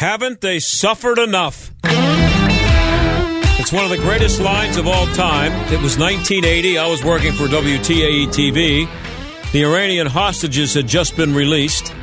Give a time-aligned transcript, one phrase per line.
[0.00, 1.70] Haven't they suffered enough?
[1.84, 5.52] It's one of the greatest lines of all time.
[5.72, 6.78] It was 1980.
[6.78, 8.88] I was working for WTAE TV.
[9.52, 11.94] The Iranian hostages had just been released.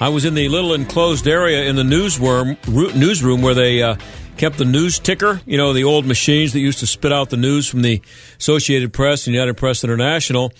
[0.00, 3.96] I was in the little enclosed area in the newsroom, newsroom where they uh,
[4.40, 7.36] kept the news ticker, you know, the old machines that used to spit out the
[7.36, 8.00] news from the
[8.38, 10.50] Associated Press and United Press International.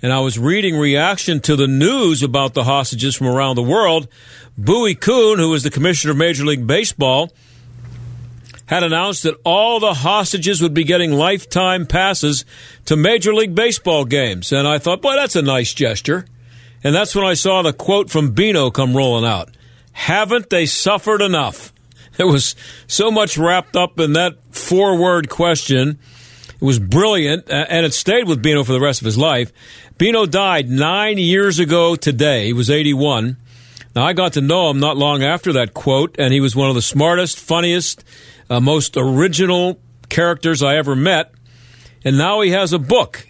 [0.00, 4.06] And I was reading reaction to the news about the hostages from around the world.
[4.56, 7.32] Bowie Kuhn, who was the commissioner of Major League Baseball,
[8.66, 12.44] had announced that all the hostages would be getting lifetime passes
[12.84, 14.52] to Major League Baseball games.
[14.52, 16.24] And I thought, boy, that's a nice gesture.
[16.84, 19.50] And that's when I saw the quote from Beano come rolling out.
[19.90, 21.73] Haven't they suffered enough?
[22.16, 22.54] There was
[22.86, 25.98] so much wrapped up in that four word question.
[26.48, 29.52] It was brilliant, and it stayed with Beano for the rest of his life.
[29.98, 32.46] Beano died nine years ago today.
[32.46, 33.36] He was 81.
[33.96, 36.68] Now, I got to know him not long after that quote, and he was one
[36.68, 38.04] of the smartest, funniest,
[38.48, 41.32] uh, most original characters I ever met.
[42.04, 43.26] And now he has a book.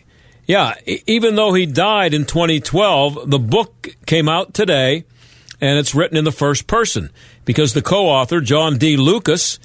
[0.46, 0.74] Yeah,
[1.06, 5.04] even though he died in 2012, the book came out today,
[5.58, 7.10] and it's written in the first person
[7.44, 8.96] because the co author, John D.
[8.96, 9.58] Lukacs,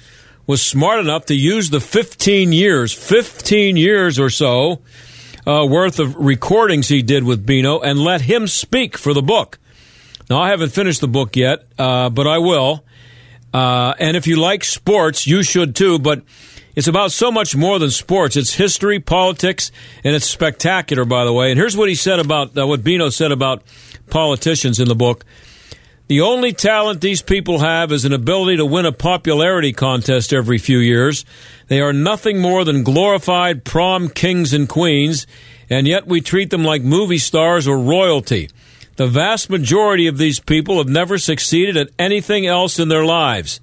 [0.46, 4.80] was smart enough to use the 15 years, 15 years or so
[5.46, 9.58] uh, worth of recordings he did with Beano and let him speak for the book.
[10.28, 12.84] Now, I haven't finished the book yet, uh, but I will.
[13.52, 16.22] Uh, and if you like sports, you should too, but
[16.76, 18.36] it's about so much more than sports.
[18.36, 19.72] It's history, politics,
[20.04, 21.50] and it's spectacular, by the way.
[21.50, 23.62] And here's what he said about uh, what Beano said about
[24.08, 25.24] politicians in the book.
[26.10, 30.58] The only talent these people have is an ability to win a popularity contest every
[30.58, 31.24] few years.
[31.68, 35.24] They are nothing more than glorified prom kings and queens,
[35.70, 38.50] and yet we treat them like movie stars or royalty.
[38.96, 43.60] The vast majority of these people have never succeeded at anything else in their lives.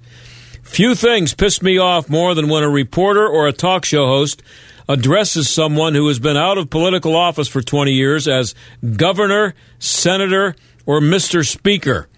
[0.62, 4.42] Few things piss me off more than when a reporter or a talk show host
[4.88, 8.54] addresses someone who has been out of political office for 20 years as
[8.96, 11.46] governor, senator, or Mr.
[11.46, 12.08] Speaker.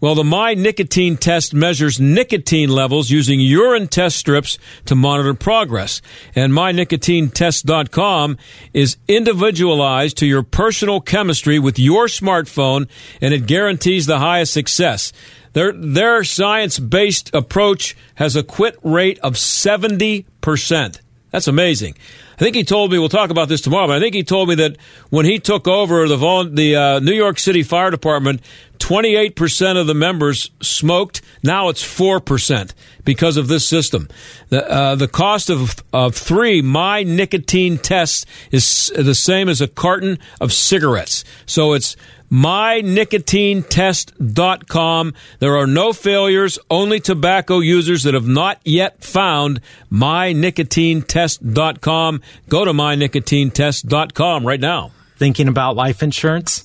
[0.01, 6.01] Well, the My Nicotine test measures nicotine levels using urine test strips to monitor progress.
[6.35, 8.37] And MyNicotineTest.com
[8.73, 12.89] is individualized to your personal chemistry with your smartphone,
[13.21, 15.13] and it guarantees the highest success.
[15.55, 20.99] Their, their science based approach has a quit rate of 70%.
[21.31, 21.95] That's amazing.
[22.33, 23.87] I think he told me we'll talk about this tomorrow.
[23.87, 24.75] But I think he told me that
[25.11, 28.41] when he took over the the uh, New York City Fire Department,
[28.79, 31.21] 28 percent of the members smoked.
[31.43, 32.73] Now it's four percent
[33.03, 34.09] because of this system.
[34.49, 39.67] The uh, the cost of of three my nicotine tests is the same as a
[39.67, 41.23] carton of cigarettes.
[41.45, 41.95] So it's
[42.31, 45.13] mynicotinetest.com.
[45.39, 49.61] There are no failures, only tobacco users that have not yet found
[49.91, 52.21] mynicotinetest.com.
[52.49, 54.91] Go to mynicotinetest.com right now.
[55.17, 56.64] Thinking about life insurance?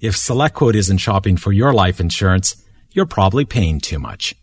[0.00, 2.56] if SelectQuote isn't shopping for your life insurance,
[2.92, 4.34] you're probably paying too much.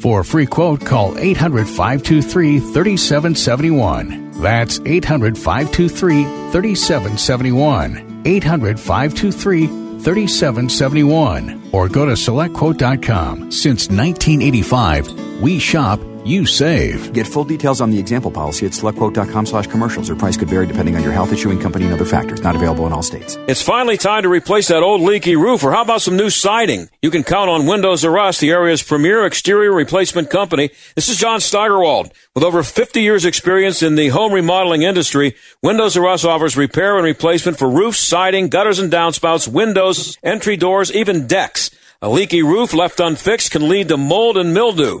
[0.00, 4.40] For a free quote, call 800 523 3771.
[4.40, 8.22] That's 800 523 3771.
[8.24, 13.50] 800 523 3771 or go to selectquote.com.
[13.50, 17.12] Since 1985, we shop, you save.
[17.12, 20.10] Get full details on the example policy at selectquote.com slash commercials.
[20.10, 22.42] Or price could vary depending on your health issuing company and other factors.
[22.42, 23.38] Not available in all states.
[23.46, 26.88] It's finally time to replace that old leaky roof, or how about some new siding?
[27.00, 30.70] You can count on Windows R Us, the area's premier exterior replacement company.
[30.96, 32.12] This is John Steigerwald.
[32.34, 36.96] With over 50 years experience in the home remodeling industry, Windows R Us offers repair
[36.96, 41.70] and replacement for roofs, siding, gutters and downspouts, windows, entry doors, even decks.
[42.02, 45.00] A leaky roof left unfixed can lead to mold and mildew.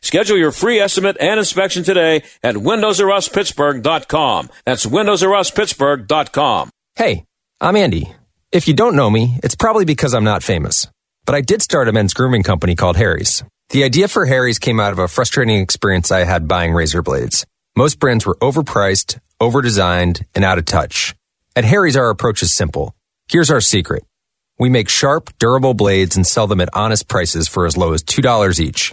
[0.00, 4.50] Schedule your free estimate and inspection today at windowsruspittsburgh.com.
[4.64, 6.70] That's windowsruspittsburgh.com.
[6.96, 7.24] Hey,
[7.60, 8.12] I'm Andy.
[8.52, 10.88] If you don't know me, it's probably because I'm not famous.
[11.26, 13.42] But I did start a men's grooming company called Harry's.
[13.70, 17.44] The idea for Harry's came out of a frustrating experience I had buying razor blades.
[17.76, 21.14] Most brands were overpriced, overdesigned, and out of touch.
[21.56, 22.94] At Harry's, our approach is simple.
[23.28, 24.04] Here's our secret.
[24.58, 28.02] We make sharp, durable blades and sell them at honest prices for as low as
[28.02, 28.92] $2 each.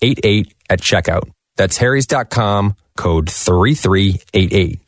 [0.00, 1.30] 3388 at checkout.
[1.56, 4.80] That's harrys.com, code 3388.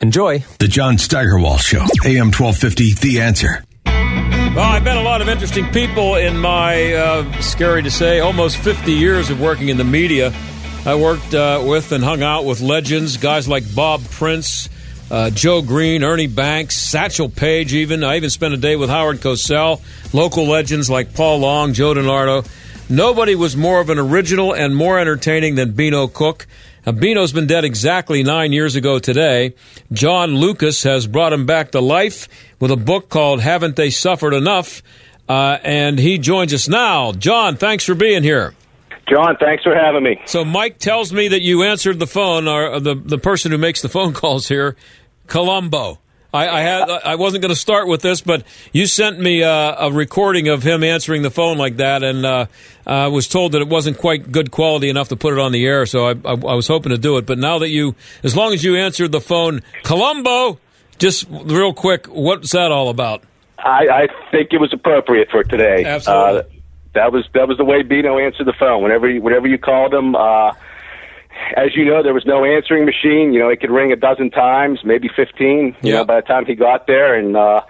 [0.00, 0.44] Enjoy.
[0.58, 3.64] The John Steigerwald Show, AM 1250, The Answer.
[3.86, 8.56] Well, I've met a lot of interesting people in my, uh, scary to say, almost
[8.58, 10.32] 50 years of working in the media.
[10.86, 14.68] I worked uh, with and hung out with legends, guys like Bob Prince,
[15.10, 18.04] uh, Joe Greene, Ernie Banks, Satchel Paige, even.
[18.04, 19.80] I even spent a day with Howard Cosell,
[20.12, 22.46] local legends like Paul Long, Joe DeNardo.
[22.88, 26.46] Nobody was more of an original and more entertaining than Beano Cook.
[26.84, 29.54] Beano's been dead exactly nine years ago today.
[29.90, 32.28] John Lukacs has brought him back to life
[32.60, 34.82] with a book called Haven't They Suffered Enough?
[35.26, 37.12] Uh, and he joins us now.
[37.12, 38.54] John, thanks for being here.
[39.08, 40.20] John, thanks for having me.
[40.26, 43.80] So Mike tells me that you answered the phone, or the the person who makes
[43.82, 44.76] the phone calls here,
[45.26, 46.00] Columbo.
[46.34, 49.76] I, I had I wasn't going to start with this, but you sent me a,
[49.78, 52.46] a, recording of him answering the phone like that, and uh,
[52.84, 55.64] I was told that it wasn't quite good quality enough to put it on the
[55.64, 55.86] air.
[55.86, 58.52] So I, I, I was hoping to do it, but now that you, as long
[58.52, 60.58] as you answered the phone, Columbo,
[60.98, 63.22] just real quick, what's that all about?
[63.56, 65.84] I, I think it was appropriate for today.
[65.84, 66.40] Absolutely.
[66.40, 66.42] Uh,
[66.94, 68.82] that was that was the way Beano answered the phone.
[68.82, 70.52] Whenever you, whenever you called him, uh,
[71.56, 73.32] as you know, there was no answering machine.
[73.32, 75.76] You know, it could ring a dozen times, maybe fifteen.
[75.82, 75.94] You Yeah.
[75.98, 77.60] know, by the time he got there, and uh,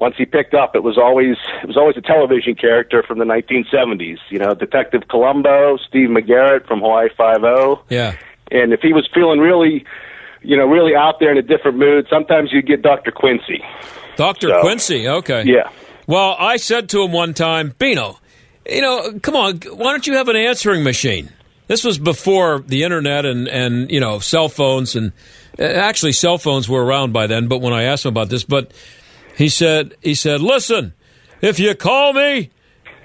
[0.00, 3.24] once he picked up, it was always it was always a television character from the
[3.24, 4.18] 1970s.
[4.30, 7.82] You know, Detective Columbo, Steve McGarrett from Hawaii Five O.
[7.90, 8.14] Yeah.
[8.50, 9.84] And if he was feeling really,
[10.42, 13.10] you know, really out there in a different mood, sometimes you'd get Dr.
[13.10, 13.62] Quincy.
[14.16, 14.48] Dr.
[14.50, 15.42] So- Quincy, okay.
[15.46, 15.70] Yeah.
[16.06, 18.18] Well, I said to him one time, Beano,
[18.70, 21.30] you know, come on, why don't you have an answering machine?
[21.66, 24.94] This was before the internet and, and you know, cell phones.
[24.94, 25.12] And
[25.58, 28.44] uh, actually, cell phones were around by then, but when I asked him about this,
[28.44, 28.72] but
[29.36, 30.92] he said, he said, listen,
[31.40, 32.50] if you call me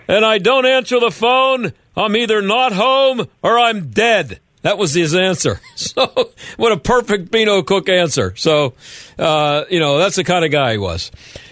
[0.07, 4.39] and I don't answer the phone, I'm either not home or I'm dead.
[4.61, 5.59] That was his answer.
[5.79, 8.35] So, what a perfect Beano Cook answer.
[8.35, 8.73] So,
[9.17, 11.09] uh, you know, that's the kind of guy he was.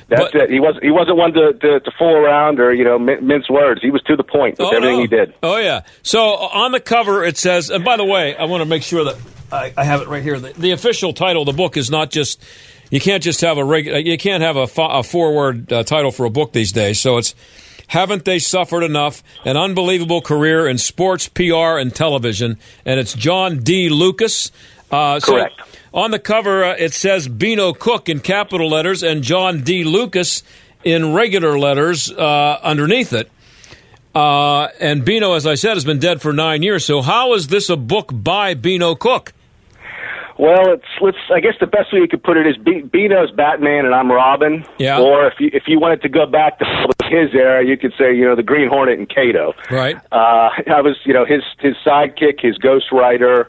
[0.10, 0.50] That's But- it.
[0.50, 3.82] He was he wasn't one to, to, to fool around or you know mince words.
[3.82, 5.02] He was to the point with Oh, everything no.
[5.02, 5.34] he did.
[5.44, 5.82] Oh yeah.
[6.04, 9.04] So on the cover it says, and by the way, I want to make sure
[9.06, 9.18] that
[9.52, 10.40] I, I have it right here.
[10.40, 12.44] The, the official title of the book is not just.
[12.90, 14.00] You can't just have a regular.
[14.00, 17.02] You can't have a, fo- a four-word uh, title for a book these days.
[17.02, 17.36] So it's.
[17.88, 19.24] Haven't they suffered enough?
[19.46, 22.58] An unbelievable career in sports, PR, and television.
[22.86, 23.90] And it's John D.
[23.90, 24.52] Lukacs.
[24.92, 25.54] Uh, so Correct.
[25.94, 29.84] On the cover, uh, it says Beano Cook in capital letters and John D.
[29.84, 30.44] Lukacs
[30.84, 33.32] in regular letters uh, underneath it.
[34.14, 36.84] Uh, and Beano, as I said, has been dead for nine years.
[36.84, 39.34] So how is this a book by Beano Cook?
[40.40, 41.18] Well, it's let's.
[41.34, 44.12] I guess the best way you could put it is B- Beano's Batman and I'm
[44.12, 44.66] Robin.
[44.78, 45.02] Yeah.
[45.02, 46.66] Or if you if you wanted to go back to
[47.06, 49.54] his era, you could say you know the Green Hornet and Kato.
[49.72, 49.96] Right.
[50.12, 53.48] Uh, I was you know his his sidekick, his ghostwriter.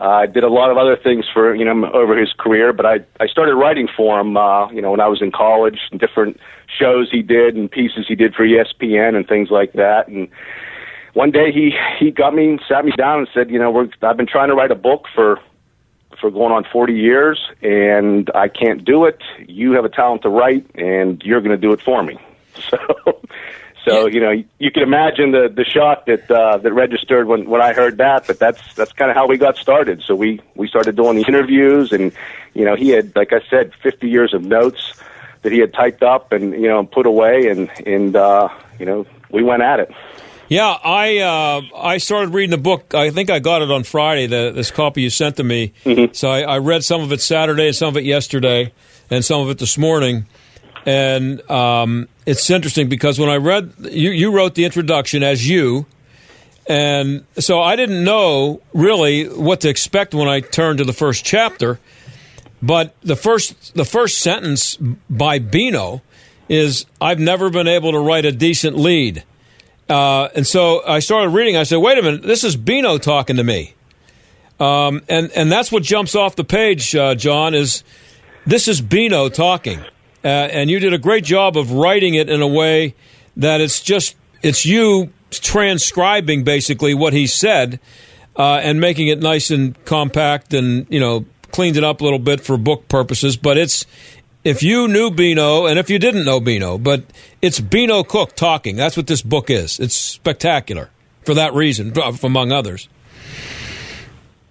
[0.00, 2.86] Uh, I did a lot of other things for you know over his career, but
[2.86, 4.36] I I started writing for him.
[4.36, 6.38] Uh, you know when I was in college, and different
[6.68, 10.08] shows he did and pieces he did for ESPN and things like that.
[10.08, 10.28] And
[11.14, 14.16] one day he he got me sat me down and said, you know, we're I've
[14.16, 15.40] been trying to write a book for
[16.20, 19.22] for going on 40 years and I can't do it.
[19.46, 22.18] You have a talent to write and you're going to do it for me.
[22.70, 22.76] So
[23.84, 27.60] so you know, you can imagine the the shock that uh that registered when when
[27.60, 30.02] I heard that, but that's that's kind of how we got started.
[30.02, 32.12] So we we started doing the interviews and
[32.54, 34.94] you know, he had like I said 50 years of notes
[35.42, 39.06] that he had typed up and you know, put away and and uh you know,
[39.30, 39.90] we went at it.
[40.48, 42.94] Yeah, I uh, I started reading the book.
[42.94, 44.26] I think I got it on Friday.
[44.26, 45.74] The, this copy you sent to me.
[46.14, 48.72] So I, I read some of it Saturday and some of it yesterday,
[49.10, 50.24] and some of it this morning.
[50.88, 55.84] And um, it's interesting because when I read, you, you wrote the introduction as you,
[56.66, 61.26] and so I didn't know really what to expect when I turned to the first
[61.26, 61.78] chapter.
[62.62, 64.78] But the first the first sentence
[65.10, 66.00] by Beano
[66.48, 69.24] is, "I've never been able to write a decent lead."
[69.90, 71.58] Uh, and so I started reading.
[71.58, 73.74] I said, "Wait a minute, this is Beano talking to me,"
[74.58, 77.52] um, and and that's what jumps off the page, uh, John.
[77.52, 77.84] Is
[78.46, 79.84] this is Beano talking,
[80.24, 82.94] uh, and you did a great job of writing it in a way
[83.36, 87.80] that it's just it's you transcribing basically what he said
[88.36, 92.18] uh, and making it nice and compact, and you know cleaned it up a little
[92.18, 93.36] bit for book purposes.
[93.36, 93.84] But it's
[94.44, 97.04] if you knew Beano and if you didn't know Beano, but
[97.42, 98.76] it's Beano Cook talking.
[98.76, 99.80] That's what this book is.
[99.80, 100.90] It's spectacular
[101.24, 102.88] for that reason, among others.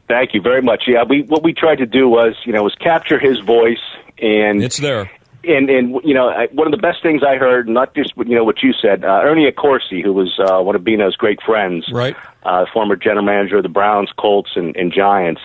[0.08, 0.84] Thank you very much.
[0.88, 3.82] Yeah, we what we tried to do was, you know, was capture his voice
[4.20, 5.12] and It's there.
[5.48, 8.36] And and you know I, one of the best things I heard, not just you
[8.36, 11.86] know what you said, uh, Ernie Accorsi, who was uh, one of Beano's great friends,
[11.92, 12.16] Right.
[12.44, 15.42] uh, former general manager of the Browns, Colts, and, and Giants.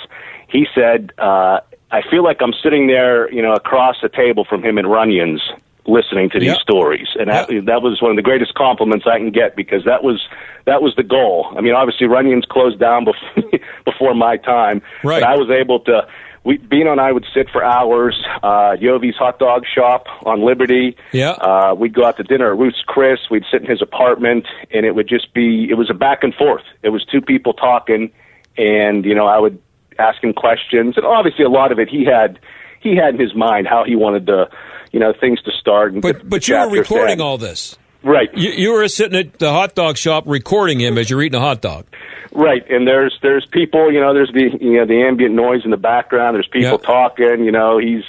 [0.48, 4.62] He said, uh, "I feel like I'm sitting there, you know, across the table from
[4.62, 5.42] him and Runyon's,
[5.86, 6.58] listening to these Yeah.
[6.60, 10.02] stories." And that, that was one of the greatest compliments I can get because that
[10.02, 10.26] was
[10.64, 11.46] that was the goal.
[11.56, 15.20] I mean, obviously Runyon's closed down before before my time, Right.
[15.20, 16.06] but I was able to.
[16.44, 18.20] We, Beano and I would sit for hours.
[18.42, 20.96] Uh, Yovi's hot dog shop on Liberty.
[21.12, 21.30] Yeah.
[21.30, 23.20] Uh, we'd go out to dinner at Ruth's Chris.
[23.30, 25.68] We'd sit in his apartment, and it would just be.
[25.70, 26.64] It was a back and forth.
[26.82, 28.10] It was two people talking,
[28.58, 29.60] and you know, I would
[30.00, 32.40] ask him questions, and obviously a lot of it he had.
[32.80, 34.50] He had in his mind how he wanted the,
[34.90, 35.92] you know, things to start.
[35.92, 37.78] And But but you were recording all this.
[38.04, 38.28] Right.
[38.36, 41.42] You, you were sitting at the hot dog shop recording him as you're eating a
[41.44, 41.86] hot dog.
[42.34, 45.70] Right, and there's there's people, you know, there's the you know the ambient noise in
[45.70, 46.34] the background.
[46.34, 46.86] There's people Yeah.
[46.86, 48.04] talking, you know, he's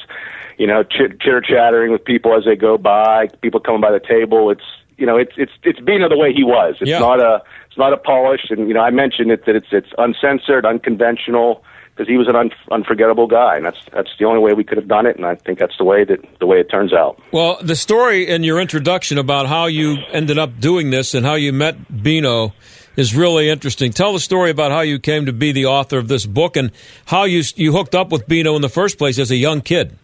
[0.57, 3.27] you know chit chitter chattering with people as they go by.
[3.41, 4.49] People coming by the table.
[4.49, 4.63] It's
[4.97, 6.75] you know it's it's it's Beano the way he was.
[6.79, 6.99] It's Yeah.
[6.99, 9.89] not a it's not a polished, and you know I mentioned it that it's it's
[9.97, 11.61] uncensored, unconventional
[11.95, 14.77] because he was an un, unforgettable guy, and that's that's the only way we could
[14.77, 17.19] have done it, and I think that's the way that the way it turns out.
[17.31, 21.35] Well, the story in your introduction about how you ended up doing this and how
[21.35, 22.53] you met Beano
[22.95, 23.91] is really interesting.
[23.91, 26.71] Tell the story about how you came to be the author of this book and
[27.05, 29.97] how you you hooked up with Beano in the first place as a young kid.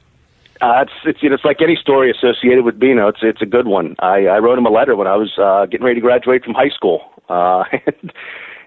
[0.61, 3.07] Uh, it's it's you know, it's like any story associated with Beano.
[3.07, 3.95] It's it's a good one.
[3.99, 6.53] I, I wrote him a letter when I was uh, getting ready to graduate from
[6.53, 8.11] high school, uh, and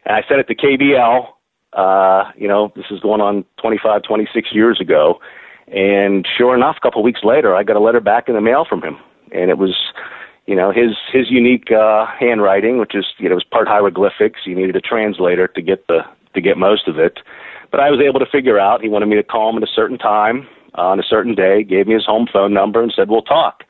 [0.06, 1.26] I sent it to KBL,
[1.72, 5.20] Uh, you know, this is going on 25, 26 years ago.
[5.68, 8.40] And sure enough, a couple of weeks later, I got a letter back in the
[8.40, 8.98] mail from him,
[9.32, 9.74] and it was,
[10.46, 14.40] you know, his his unique uh, handwriting, which is you know, it was part hieroglyphics.
[14.44, 16.00] You needed a translator to get the
[16.34, 17.20] to get most of it,
[17.70, 18.82] but I was able to figure out.
[18.82, 21.62] He wanted me to call him at a certain time uh, on a certain day,
[21.62, 23.64] gave me his home phone number, and said we'll talk.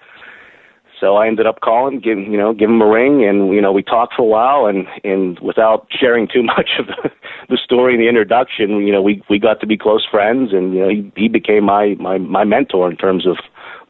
[1.02, 3.72] So I ended up calling, give you know, give him a ring, and you know,
[3.72, 7.10] we talked for a while, and and without sharing too much of the,
[7.48, 10.80] the story the introduction, you know, we we got to be close friends, and you
[10.80, 13.36] know, he he became my my my mentor in terms of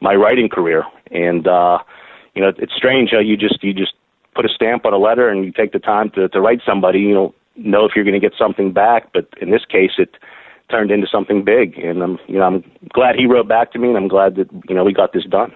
[0.01, 1.77] my writing career, and uh,
[2.33, 3.93] you know, it's strange how you just you just
[4.33, 6.97] put a stamp on a letter and you take the time to to write somebody,
[6.97, 10.17] you know, know if you're going to get something back, but in this case, it
[10.71, 13.89] turned into something big, and I'm you know I'm glad he wrote back to me,
[13.89, 15.53] and I'm glad that you know we got this done.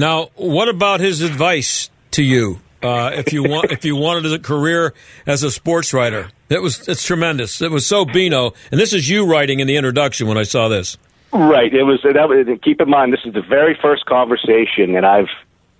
[0.00, 2.60] Now, what about his advice to you?
[2.82, 4.94] Uh, if you want, if you wanted a career
[5.26, 7.60] as a sports writer, it was it's tremendous.
[7.60, 10.68] It was so Beano, and this is you writing in the introduction when I saw
[10.68, 10.96] this.
[11.34, 11.72] Right.
[11.72, 12.00] It was.
[12.02, 15.28] That, keep in mind, this is the very first conversation, and I've,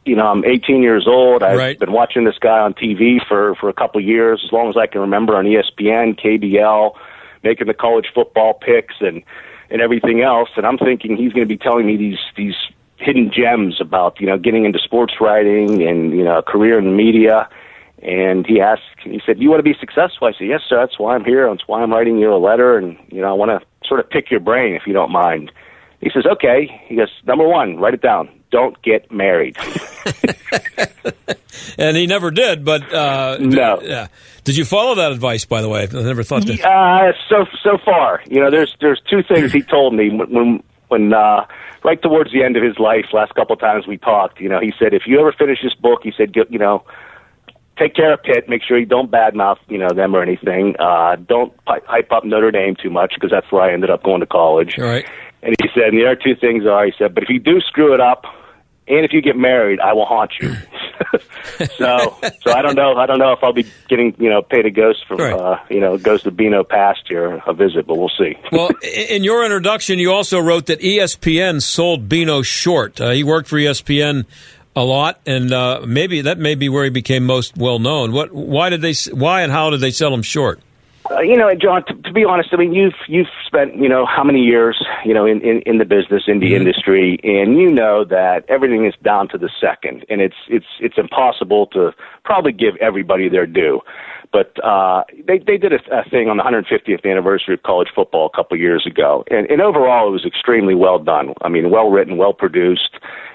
[0.05, 1.43] you know, I'm 18 years old.
[1.43, 1.79] I've Right.
[1.79, 4.87] been watching this guy on TV for for a couple years, as long as I
[4.87, 6.93] can remember, on ESPN, KBL,
[7.43, 9.23] making the college football picks and
[9.71, 10.51] and everything else.
[10.57, 12.55] And I'm thinking he's going to be telling me these these
[13.01, 16.85] hidden gems about you know getting into sports writing and you know a career in
[16.85, 17.49] the media.
[18.03, 20.77] And he asked, he said, "You want to be successful?" I said, "Yes, sir.
[20.81, 21.47] That's why I'm here.
[21.51, 24.09] That's why I'm writing you a letter, and you know I want to sort of
[24.09, 25.53] pick your brain if you don't mind."
[26.01, 28.31] He says, "Okay." He goes, "Number one, write it down.
[28.51, 29.57] Don't get married."
[31.79, 33.81] And he never did, but uh, No.
[33.83, 34.09] yeah.
[34.45, 35.45] Did you follow that advice?
[35.45, 36.61] By the way, I never thought that.
[36.65, 41.13] Uh, so so far, you know, there's there's two things he told me when when,
[41.13, 41.47] uh,
[41.85, 44.41] right towards the end of his life, last couple of times we talked.
[44.41, 46.85] You know, he said if you ever finish this book, he said, you know,
[47.79, 48.49] take care of Pitt.
[48.49, 50.77] Make sure you don't badmouth you know them or anything.
[50.79, 54.21] Uh, don't hype up Notre Dame too much because that's where I ended up going
[54.21, 54.79] to college.
[54.79, 55.07] All right.
[55.43, 57.61] And he said, and the other two things are, he said, but if you do
[57.61, 58.25] screw it up,
[58.89, 60.55] and if you get married, I will haunt you.
[61.77, 62.95] so, so I don't know.
[62.97, 65.33] I don't know if I'll be getting, you know, paid a ghost from, Right.
[65.33, 68.37] uh, you know, Ghost of Beano past here a visit, but we'll see.
[68.53, 73.01] Well, in your introduction, you also wrote that ESPN sold Beano short.
[73.01, 74.27] Uh, he worked for ESPN
[74.77, 78.13] a lot, and uh, maybe that may be where he became most well known.
[78.13, 78.33] What?
[78.33, 78.95] Why did they?
[79.13, 80.61] Why and how did they sell him short?
[81.11, 81.85] Uh, you know, John.
[81.87, 85.13] To, to be honest, I mean, you've you've spent you know how many years you
[85.13, 88.95] know in in, in the business, in the industry, and you know that everything is
[89.03, 91.93] down to the second, and it's it's it's impossible to
[92.25, 93.81] probably give everybody their due.
[94.33, 98.31] But uh, they they did a, a thing on the 150th anniversary of college football
[98.33, 101.35] a couple of years ago, and, and overall it was extremely well done.
[101.43, 102.95] I mean, well written, well produced.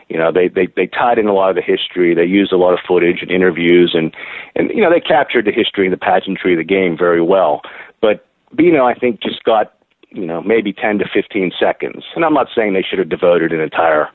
[0.10, 2.14] You know, they, they they tied in a lot of the history.
[2.14, 4.14] They used a lot of footage and interviews, and
[4.56, 7.62] and you know they captured the history and the pageantry of the game very well.
[8.02, 9.74] But Beano, I think, just got
[10.10, 12.04] you know maybe 10 to 15 seconds.
[12.16, 14.10] And I'm not saying they should have devoted an entire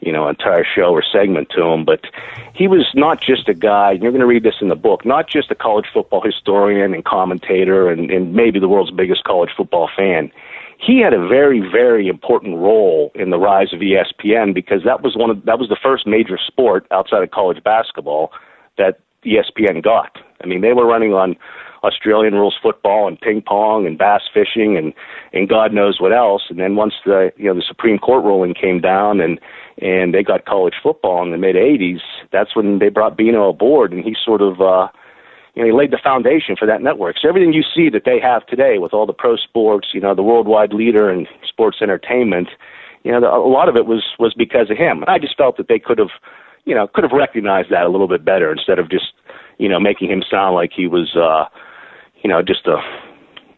[0.00, 2.00] you know entire show or segment to him, but
[2.54, 3.92] he was not just a guy.
[3.92, 5.04] You're going to read this in the book.
[5.04, 9.50] Not just a college football historian and commentator, and, and maybe the world's biggest college
[9.54, 10.32] football fan
[10.84, 15.16] he had a very very important role in the rise of ESPN because that was
[15.16, 18.30] one of that was the first major sport outside of college basketball
[18.76, 20.18] that ESPN got.
[20.42, 21.36] I mean, they were running on
[21.82, 24.92] Australian rules football and ping pong and bass fishing and
[25.32, 26.42] and God knows what else.
[26.48, 29.38] And then once the you know the Supreme Court ruling came down and
[29.78, 32.00] and they got college football in the mid '80s,
[32.32, 34.88] that's when they brought Beano aboard, and he sort of uh,
[35.54, 37.16] you know, he laid the foundation for that network.
[37.20, 40.14] So everything you see that they have today with all the pro sports, you know,
[40.14, 42.48] the worldwide leader in sports entertainment,
[43.04, 45.02] you know, a lot of it was was because of him.
[45.02, 46.10] And I just felt that they could have,
[46.64, 49.12] you know, could have recognized that a little bit better instead of just,
[49.58, 51.44] you know, making him sound like he was, uh,
[52.22, 52.78] you know, just a,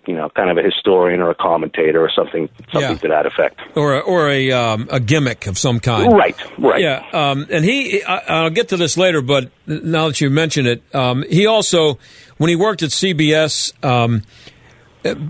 [0.07, 2.97] you know, kind of a historian or a commentator or something, something Yeah.
[2.99, 3.61] to that effect.
[3.75, 6.12] Or a, or a um, a gimmick of some kind.
[6.12, 6.81] Right, right.
[6.81, 10.66] Yeah, um, and he, I, I'll get to this later, but now that you mention
[10.66, 11.99] it, um, he also,
[12.38, 14.23] when he worked at CBS, um,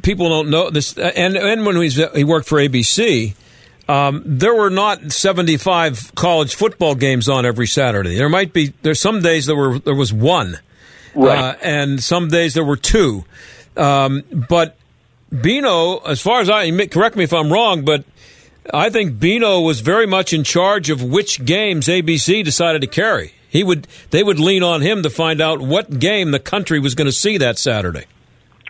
[0.02, 3.34] people don't know this, and and when he, he worked for ABC,
[3.88, 8.16] um, there were not seventy five college football games on every Saturday.
[8.16, 8.72] There might be.
[8.82, 10.58] There's some days there were there was one,
[11.14, 11.38] Right.
[11.38, 13.24] uh, and some days there were two.
[13.76, 14.76] Um, but
[15.30, 18.04] Beano, as far as I correct me if I'm wrong, but
[18.72, 23.32] I think Beano was very much in charge of which games ABC decided to carry.
[23.48, 26.94] He would they would lean on him to find out what game the country was
[26.94, 28.04] going to see that Saturday.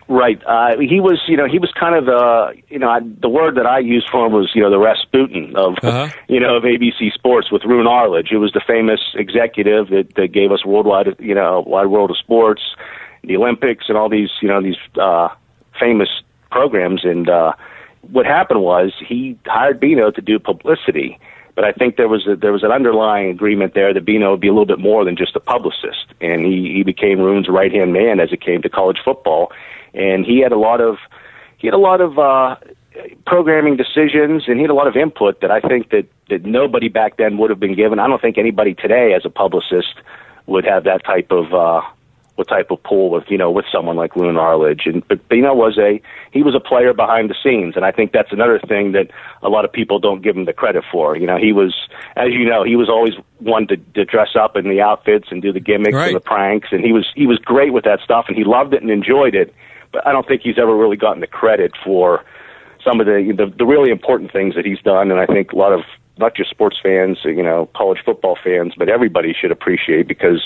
[0.09, 0.41] Right.
[0.45, 3.55] Uh, he was, you know, he was kind of the, you know, I, the word
[3.55, 6.07] that I used for him was, you know, the Rasputin of, Uh-huh.
[6.29, 8.29] you know, of ABC Sports with Roone Arledge.
[8.31, 12.17] It was the famous executive that, that gave us worldwide, you know, wide world of
[12.17, 12.61] sports,
[13.27, 15.29] the Olympics, and all these, you know, these uh,
[15.79, 16.09] famous
[16.49, 17.03] programs.
[17.03, 17.53] And uh,
[18.11, 21.19] what happened was he hired Beano to do publicity.
[21.55, 24.41] But I think there was a, there was an underlying agreement there that Beano would
[24.41, 27.71] be a little bit more than just a publicist, and he he became Rooney's right
[27.71, 29.51] hand man as it came to college football,
[29.95, 30.97] and he had a lot of
[31.57, 32.57] he had a lot of uh,
[33.25, 36.89] programming decisions, and he had a lot of input that I think that that nobody
[36.89, 37.97] back then would have been given.
[37.97, 39.95] I don't think anybody today, as a publicist,
[40.45, 41.81] would have that type of uh,
[42.37, 44.83] what type of pull with you know with someone like Roone Arledge.
[44.85, 45.99] And but Beano was a
[46.31, 49.07] he was a player behind the scenes, and I think that's another thing that
[49.41, 51.17] a lot of people don't give him the credit for.
[51.17, 51.73] You know, he was
[52.15, 55.41] as you know he was always one to, to dress up in the outfits and
[55.41, 56.07] do the gimmicks Right.
[56.07, 58.73] and the pranks, and he was he was great with that stuff, and he loved
[58.73, 59.53] it and enjoyed it.
[59.91, 62.23] But I don't think he's ever really gotten the credit for
[62.83, 65.55] some of the, the the really important things that he's done, and I think a
[65.55, 65.81] lot of
[66.19, 70.41] not just sports fans, you know, college football fans, but everybody should appreciate because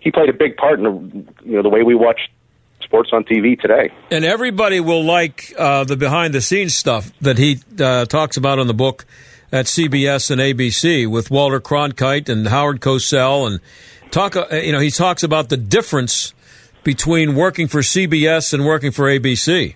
[0.00, 2.30] he played a big part in the, you know the way we watch
[2.82, 3.92] sports on TV today.
[4.10, 8.58] And everybody will like uh, the behind the scenes stuff that he uh, talks about
[8.58, 9.04] in the book
[9.52, 13.60] at CBS and ABC with Walter Cronkite and Howard Cosell and
[14.10, 14.36] talk.
[14.36, 16.32] Uh, you know, he talks about the difference
[16.84, 19.74] between working for CBS and working for ABC.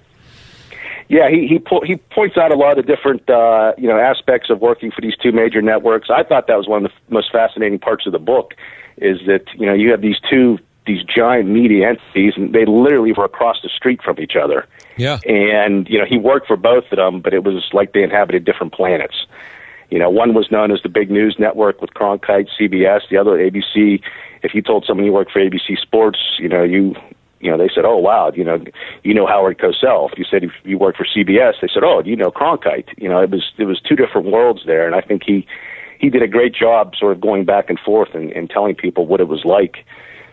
[1.09, 4.49] Yeah, he he po- he points out a lot of different uh, you know aspects
[4.49, 6.09] of working for these two major networks.
[6.09, 8.55] I thought that was one of the most fascinating parts of the book,
[8.97, 13.13] is that you know you have these two these giant media entities, and they literally
[13.13, 14.67] were across the street from each other.
[14.97, 15.19] Yeah.
[15.27, 18.45] And you know he worked for both of them, but it was like they inhabited
[18.45, 19.27] different planets.
[19.91, 23.03] You know, one was known as the big news network with Cronkite, CBS.
[23.11, 24.03] The other, ABC.
[24.43, 26.95] If you told someone you worked for ABC Sports, you know you
[27.43, 28.65] you know, they said, "Oh wow, you know,
[29.03, 32.17] you know Howard Cosell." If you said you worked for CBS, they said, "Oh, you
[32.17, 35.25] know Cronkite." You know, it was it was two different worlds there, and I think
[35.25, 35.47] he
[36.03, 39.07] he did a great job, sort of going back and forth and, and telling people
[39.07, 39.77] what it was like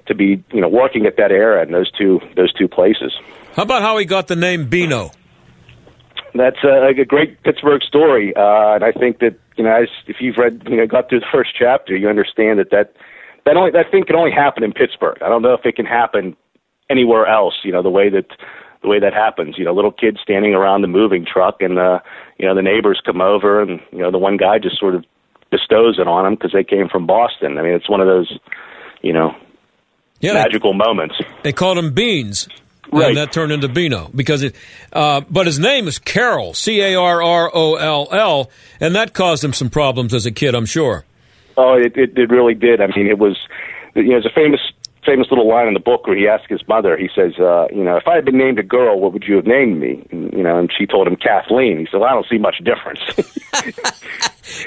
[0.08, 3.14] to be, you know, working at that era in those two those two places.
[3.54, 5.12] How about how he got the name Beano?
[6.34, 10.18] That's a, a great Pittsburgh story, uh, and I think that you know, as if
[10.20, 12.94] you've read, you know, got through the first chapter, you understand that that
[13.46, 15.18] that only that thing can only happen in Pittsburgh.
[15.22, 16.36] I don't know if it can happen
[16.90, 17.56] anywhere else.
[17.64, 18.26] You know, the way that
[18.82, 19.56] the way that happens.
[19.58, 22.00] You know, little kids standing around the moving truck, and uh,
[22.40, 25.06] you know the neighbors come over, and you know the one guy just sort of
[25.52, 27.58] bestows it on them because they came from Boston.
[27.58, 28.38] I mean, it's one of those,
[29.02, 29.36] you know,
[30.20, 31.16] Yeah, magical moments.
[31.44, 32.48] They called him Beans.
[32.92, 33.10] Right.
[33.10, 34.56] And that turned into Beano because it,
[34.92, 39.14] uh, but his name is Carroll, C A R R O L L, and that
[39.14, 41.06] caused him some problems as a kid, I'm sure.
[41.56, 42.82] Oh, it, it it really did.
[42.82, 43.38] I mean, it was
[43.94, 44.62] you know, there's a famous
[45.06, 46.98] famous little line in the book where he asks his mother.
[46.98, 49.36] He says, uh, you know, if I had been named a girl, what would you
[49.38, 50.06] have named me?
[50.12, 51.80] And, you know, and she told him Kathleen.
[51.80, 53.02] He said, well, I don't see much difference.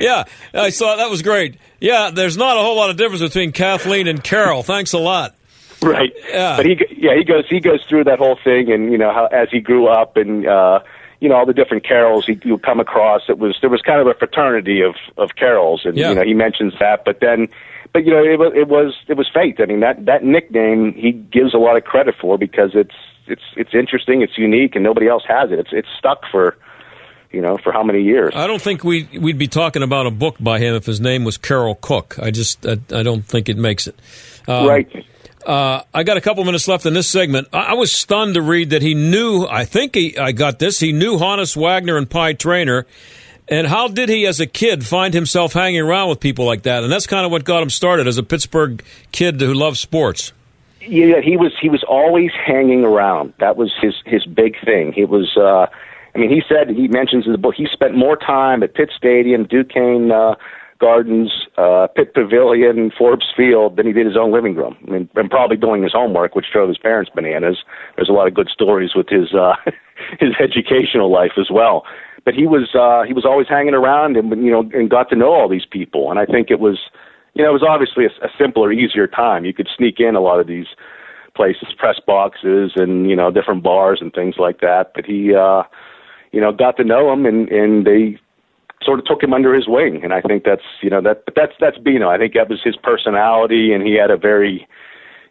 [0.00, 1.56] Yeah, I saw that was great.
[1.80, 4.62] Yeah, there's not a whole lot of difference between Kathleen and Carol.
[4.62, 5.34] Thanks a lot.
[5.82, 6.12] right.
[6.28, 6.56] Yeah.
[6.56, 9.26] But he yeah he goes he goes through that whole thing and you know how
[9.26, 10.80] as he grew up and uh
[11.20, 14.00] you know all the different carols he you come across it was there was kind
[14.00, 16.10] of a fraternity of of carols and Yeah.
[16.10, 17.48] you know he mentions that but then
[17.92, 20.94] but you know it was it was it was fate I mean that that nickname
[20.94, 22.94] he gives a lot of credit for because it's
[23.26, 26.56] it's it's interesting it's unique and nobody else has it it's it's stuck for
[27.30, 30.10] you know for how many years I don't think we we'd be talking about a
[30.10, 32.18] book by him if his name was Carol Cook.
[32.18, 33.96] I just I, I don't think it makes it.
[34.48, 35.06] Um, right
[35.46, 37.48] Uh, I got a couple minutes left in this segment.
[37.52, 39.44] I, I was stunned to read that he knew.
[39.44, 40.78] I think he, I got this.
[40.78, 42.86] He knew Honus Wagner and Pie Traynor.
[43.52, 46.84] And how did he, as a kid, find himself hanging around with people like that?
[46.84, 50.32] And that's kind of what got him started as a Pittsburgh kid who loves sports.
[50.80, 53.34] Yeah, he was he was always hanging around.
[53.40, 54.94] That was his his big thing.
[54.94, 55.66] He was uh
[56.14, 58.90] I mean he said he mentions in the book he spent more time at Pitt
[58.96, 60.34] Stadium, Duquesne uh
[60.82, 64.76] Gardens, uh Pitt Pavilion, Forbes Field Then he did his own living room.
[64.86, 67.58] I mean and probably doing his homework, which drove his parents bananas.
[67.94, 69.54] There's a lot of good stories with his uh
[70.20, 71.84] his educational life as well.
[72.24, 75.16] But he was uh he was always hanging around and you know and got to
[75.16, 76.78] know all these people and I think it was
[77.34, 79.44] you know, it was obviously a, a simpler, easier time.
[79.44, 80.66] You could sneak in a lot of these
[81.34, 84.92] places, press boxes, and you know, different bars and things like that.
[84.94, 85.62] But he, uh,
[86.32, 88.18] you know, got to know him, and and they
[88.84, 90.00] sort of took him under his wing.
[90.02, 92.08] And I think that's you know that but that's that's Beano.
[92.08, 94.66] I think that was his personality, and he had a very,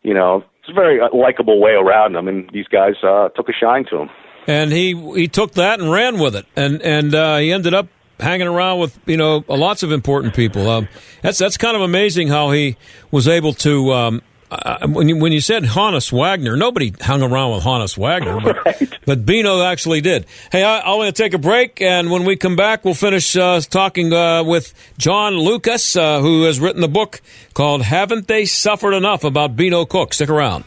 [0.03, 2.27] you know, it's a very uh, likable way around him.
[2.27, 4.09] And these guys uh, took a shine to him.
[4.47, 7.87] And he he took that and ran with it, and and uh, he ended up
[8.19, 10.69] hanging around with you know lots of important people.
[10.69, 10.87] Um,
[11.21, 12.77] that's that's kind of amazing how he
[13.11, 13.93] was able to.
[13.93, 18.39] Um, uh, when you when you said Honus Wagner, nobody hung around with Honus Wagner,
[18.41, 20.25] but, but Beano actually did.
[20.51, 23.61] Hey, I, going to take a break, and when we come back, we'll finish uh,
[23.61, 27.21] talking uh, with John Lukacs, uh, who has written the book
[27.53, 30.13] called "Haven't They Suffered Enough" about Beano Cook.
[30.13, 30.65] Stick around.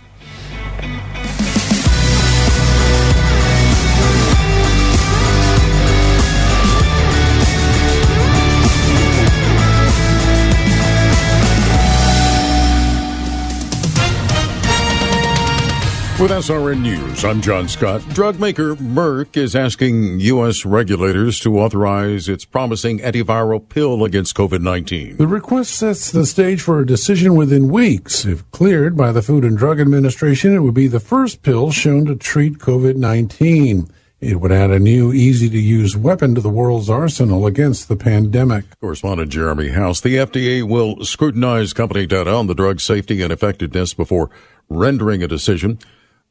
[16.25, 18.01] With SRN News, I'm John Scott.
[18.15, 20.65] Drug maker Merck is asking U.S.
[20.65, 25.19] regulators to authorize its promising antiviral pill against COVID 19.
[25.19, 28.25] The request sets the stage for a decision within weeks.
[28.25, 32.07] If cleared by the Food and Drug Administration, it would be the first pill shown
[32.07, 33.91] to treat COVID 19.
[34.21, 37.97] It would add a new, easy to use weapon to the world's arsenal against the
[37.97, 38.65] pandemic.
[38.81, 40.01] Correspondent Jeremy House.
[40.01, 44.31] The FDA will scrutinize company data on the drug safety and effectiveness before
[44.71, 45.79] rendering a decision.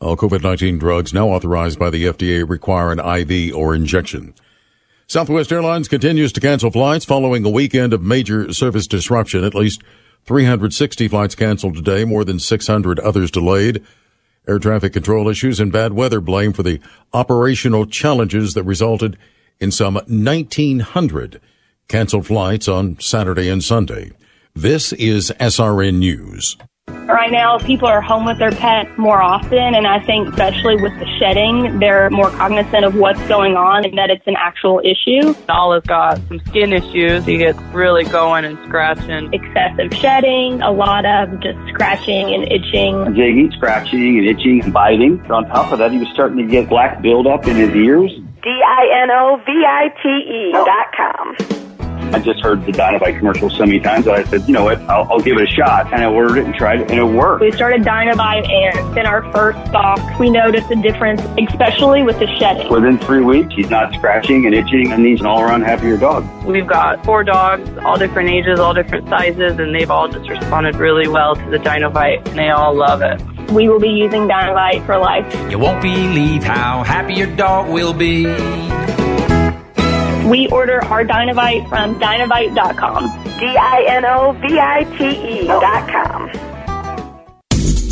[0.04, 4.34] All COVID 19 drugs now authorized by the FDA require an IV or injection.
[5.08, 9.46] Southwest Airlines continues to cancel flights following a weekend of major service disruption.
[9.46, 9.82] At least
[10.26, 13.82] 360 flights canceled today, more than 600 others delayed.
[14.46, 16.82] Air traffic control issues and bad weather blamed for the
[17.14, 19.18] operational challenges that resulted
[19.62, 21.40] in some 1,900
[21.88, 24.12] canceled flights on Saturday and Sunday.
[24.54, 26.58] This is SRN News.
[27.14, 30.98] Right now, people are home with their pet more often, and I think especially with
[30.98, 35.36] the shedding, they're more cognizant of what's going on and that it's an actual issue.
[35.48, 37.24] Nala's got some skin issues.
[37.24, 39.32] He gets really going and scratching.
[39.32, 43.14] Excessive shedding, a lot of just scratching and itching.
[43.14, 45.22] Digging, scratching, and itching and biting.
[45.32, 48.12] On top of that, he was starting to get black buildup in his ears.
[48.42, 51.63] D-I-N-O-V-I-T-E dot com.
[52.14, 54.80] I just heard the Dinovite commercial so many times that I said, you know what,
[54.82, 55.92] I'll, I'll, give it a shot.
[55.92, 57.42] And I ordered it and tried it, and it worked.
[57.42, 62.28] We started Dinovite, and in our first stock, we noticed a difference, especially with the
[62.38, 62.70] shedding.
[62.70, 66.24] Within three weeks, he's not scratching and itching, and he's an all-around happier dog.
[66.46, 70.76] We've got four dogs, all different ages, all different sizes, and they've all just responded
[70.76, 73.20] really well to the Dinovite, and they all love it.
[73.52, 75.26] We will be using Dinovite for life.
[75.50, 78.26] You won't believe how happy your dog will be.
[80.30, 83.06] We order our Dinovite from Dinovite.com.
[83.40, 86.30] D-I-N-O-V-I-T-E dot com.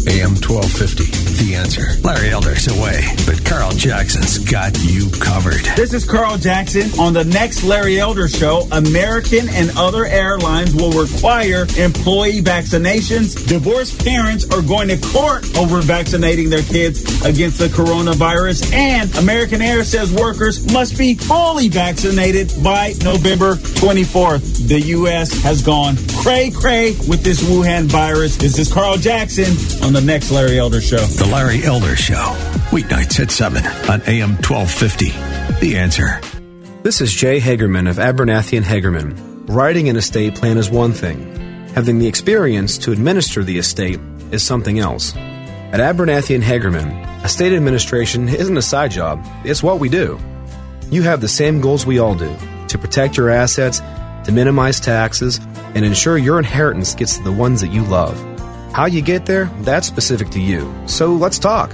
[0.08, 1.21] AM 1250.
[1.32, 1.84] The answer.
[2.04, 5.62] Larry Elder's away, but Carl Jackson's got you covered.
[5.78, 7.00] This is Carl Jackson.
[7.00, 13.48] On the next Larry Elder show, American and other airlines will require employee vaccinations.
[13.48, 18.74] Divorced parents are going to court over vaccinating their kids against the coronavirus.
[18.74, 24.68] And American Air says workers must be fully vaccinated by November 24th.
[24.68, 25.32] The U.S.
[25.44, 28.36] has gone cray cray with this Wuhan virus.
[28.36, 29.50] This is Carl Jackson
[29.84, 31.06] on the next Larry Elder show.
[31.22, 32.34] The Larry Elder Show,
[32.72, 35.12] weeknights at 7 on AM 1250.
[35.64, 36.20] The answer.
[36.82, 39.48] This is Jay Hagerman of Abernathy and Hagerman.
[39.48, 41.36] Writing an estate plan is one thing.
[41.76, 44.00] Having the experience to administer the estate
[44.32, 45.16] is something else.
[45.16, 50.20] At Abernathy and Hagerman, estate administration isn't a side job, it's what we do.
[50.90, 52.36] You have the same goals we all do
[52.68, 53.80] to protect your assets,
[54.24, 55.40] to minimize taxes,
[55.76, 58.20] and ensure your inheritance gets to the ones that you love.
[58.74, 60.74] How you get there, that's specific to you.
[60.86, 61.72] So let's talk.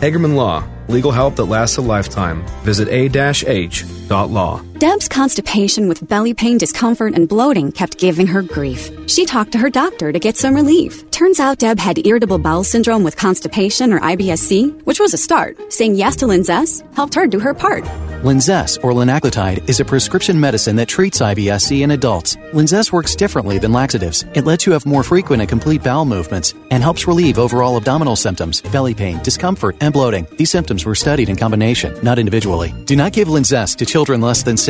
[0.00, 2.44] Hagerman Law, legal help that lasts a lifetime.
[2.64, 4.69] Visit a-h.law.
[4.80, 8.90] Deb's constipation with belly pain, discomfort, and bloating kept giving her grief.
[9.10, 11.04] She talked to her doctor to get some relief.
[11.10, 15.58] Turns out Deb had irritable bowel syndrome with constipation or IBS-C, which was a start.
[15.70, 17.84] Saying yes to Linzess helped her do her part.
[18.22, 22.36] Linzess, or linaclotide, is a prescription medicine that treats IBS-C in adults.
[22.52, 24.24] Linzess works differently than laxatives.
[24.34, 28.16] It lets you have more frequent and complete bowel movements and helps relieve overall abdominal
[28.16, 30.26] symptoms, belly pain, discomfort, and bloating.
[30.36, 32.74] These symptoms were studied in combination, not individually.
[32.84, 34.69] Do not give Linzess to children less than 6,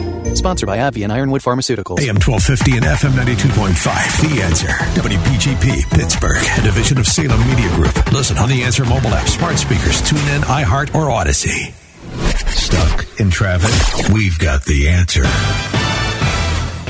[0.35, 1.99] Sponsored by AbbVie and Ironwood Pharmaceuticals.
[1.99, 4.35] AM 1250 and FM 92.5.
[4.35, 4.67] The Answer.
[4.99, 8.11] WPGP, Pittsburgh, a division of Salem Media Group.
[8.11, 11.73] Listen on the Answer mobile app, smart speakers, tune in, iHeart, or Odyssey.
[12.47, 14.09] Stuck in traffic?
[14.13, 15.23] We've got the answer.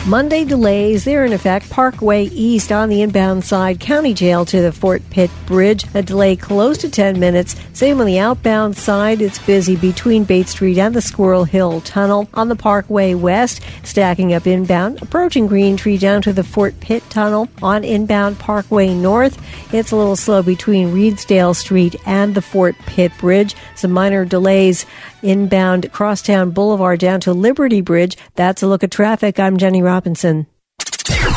[0.07, 4.71] Monday delays, they're in effect Parkway East on the inbound side, County Jail to the
[4.71, 5.85] Fort Pitt Bridge.
[5.93, 7.55] A delay close to 10 minutes.
[7.73, 12.27] Same on the outbound side, it's busy between Bates Street and the Squirrel Hill Tunnel.
[12.33, 17.07] On the Parkway West, stacking up inbound, approaching Green Tree down to the Fort Pitt
[17.11, 17.47] Tunnel.
[17.61, 19.39] On inbound Parkway North,
[19.71, 23.55] it's a little slow between Reedsdale Street and the Fort Pitt Bridge.
[23.75, 24.87] Some minor delays
[25.23, 28.17] inbound Crosstown Boulevard down to Liberty Bridge.
[28.35, 29.39] That's a look at traffic.
[29.39, 30.47] I'm Jenny Robinson.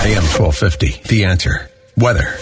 [0.05, 1.71] AM 1250, The Answer.
[1.97, 2.37] Weather.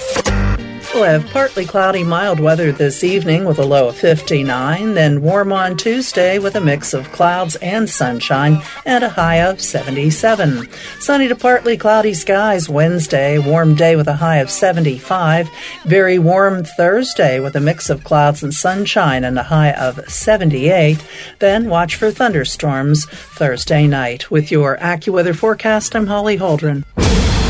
[1.02, 5.76] Have partly cloudy, mild weather this evening with a low of 59, then warm on
[5.76, 10.68] Tuesday with a mix of clouds and sunshine and a high of 77.
[11.00, 15.50] Sunny to partly cloudy skies Wednesday, warm day with a high of 75.
[15.84, 21.04] Very warm Thursday with a mix of clouds and sunshine and a high of 78.
[21.40, 24.30] Then watch for thunderstorms Thursday night.
[24.30, 26.84] With your AccuWeather forecast, I'm Holly Holdren.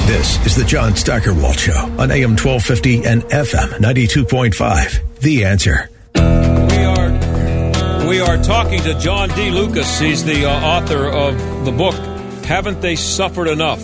[0.07, 5.21] This is the John Steigerwald Show on AM 1250 and FM 92.5.
[5.21, 5.88] The answer.
[6.17, 9.51] We are we are talking to John D.
[9.51, 10.01] Lukacs.
[10.01, 11.95] He's the uh, author of the book
[12.45, 13.81] "Haven't They Suffered Enough?"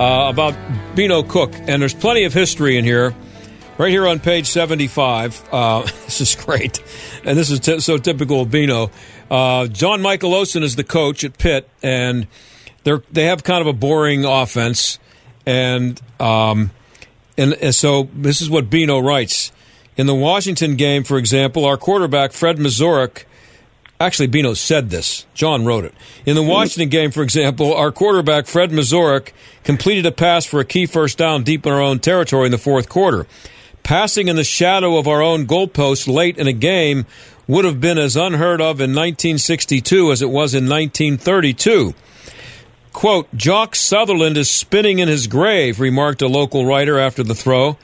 [0.00, 0.54] Uh, about
[0.96, 3.14] Beano Cook, and there's plenty of history in here.
[3.78, 5.48] Right here on page 75.
[5.52, 6.82] Uh, this is great.
[7.24, 8.90] And this is t- so typical of Beano.
[9.30, 12.26] Uh, John Michelosen is the coach at Pitt, and
[12.84, 14.98] they're, they have kind of a boring offense.
[15.46, 16.72] And, um,
[17.38, 19.52] and, and so this is what Beano writes.
[19.96, 23.24] In the Washington game, for example, our quarterback, Fred Mazurek,
[23.98, 25.24] Actually, Beano said this.
[25.32, 25.94] John wrote it.
[26.26, 29.32] In the Washington game, for example, our quarterback, Fred Mazurek,
[29.64, 32.58] completed a pass for a key first down deep in our own territory in the
[32.58, 33.26] fourth quarter.
[33.82, 37.06] Passing in the shadow of our own goalpost late in a game
[37.46, 41.94] would have been as unheard of in 1962 as it was in 1932.
[42.96, 47.76] Quote, Jock Sutherland is spinning in his grave, remarked a local writer after the throw.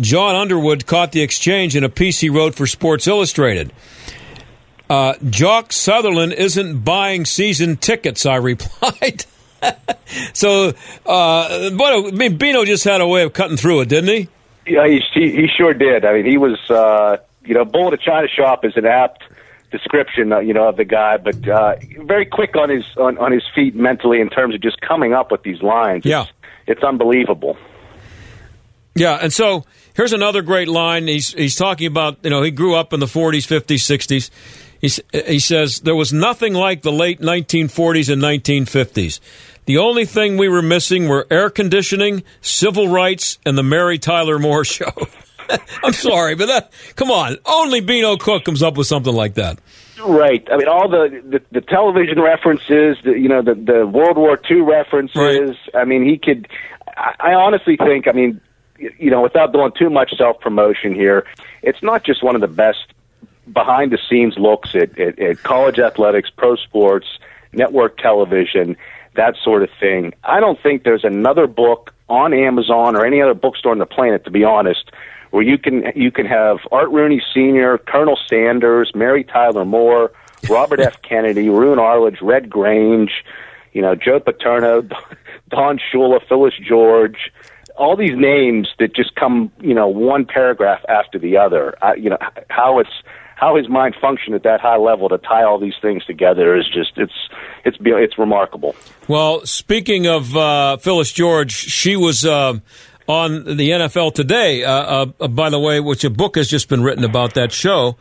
[0.00, 3.74] John Underwood caught the exchange in a piece he wrote for Sports Illustrated.
[4.88, 9.26] Uh, Jock Sutherland isn't buying season tickets, I replied.
[10.32, 10.72] so,
[11.04, 14.28] uh, but I mean, Beano just had a way of cutting through it, didn't he?
[14.66, 16.06] Yeah, he, he, sure did.
[16.06, 19.24] I mean, he was, uh, you know, bull in a china shop is an apt
[19.70, 23.32] description, uh, you know, of the guy, but uh, very quick on his on, on
[23.32, 26.04] his feet mentally in terms of just coming up with these lines.
[26.04, 26.32] Yeah, it's,
[26.66, 27.56] it's unbelievable.
[28.94, 31.06] Yeah, and so here's another great line.
[31.06, 34.30] He's he's talking about you know he grew up in the 40s, 50s, 60s.
[34.80, 39.20] He, he says there was nothing like the late 1940s and 1950s.
[39.66, 44.38] The only thing we were missing were air conditioning, civil rights, and the Mary Tyler
[44.38, 44.92] Moore show.
[45.82, 49.58] I'm sorry, but that come on, only Beano Cook comes up with something like that.
[50.04, 50.46] Right.
[50.50, 54.40] I mean, all the the, the television references, the, you know, the the World War
[54.50, 55.16] II references.
[55.16, 55.74] Right.
[55.74, 56.48] I mean, he could.
[56.96, 58.08] I, I honestly think.
[58.08, 58.40] I mean,
[58.78, 61.26] you know, without doing too much self promotion here,
[61.62, 62.92] it's not just one of the best
[63.52, 67.06] behind the scenes looks at, at, at college athletics, pro sports,
[67.52, 68.76] network television,
[69.14, 70.12] that sort of thing.
[70.24, 74.24] I don't think there's another book on Amazon or any other bookstore on the planet,
[74.24, 74.90] to be honest,
[75.30, 80.10] where you can you can have Art Rooney Sr., Colonel Sanders, Mary Tyler Moore,
[80.48, 81.00] Robert F.
[81.02, 83.10] Kennedy, Roone Arledge, Red Grange,
[83.72, 84.82] you know, Joe Paterno,
[85.48, 87.32] Don Shula, Phyllis George,
[87.76, 91.76] all these names that just come, you know, one paragraph after the other.
[91.80, 92.18] I, you know,
[92.50, 92.90] how it's
[93.36, 96.66] how his mind functioned at that high level to tie all these things together is
[96.66, 97.12] just it's
[97.64, 98.74] it's it's remarkable.
[99.06, 102.24] Well, speaking of uh, Phyllis George, she was.
[102.24, 102.58] Uh,
[103.08, 106.82] on the NFL Today, uh, uh, by the way, which a book has just been
[106.82, 107.96] written about that show.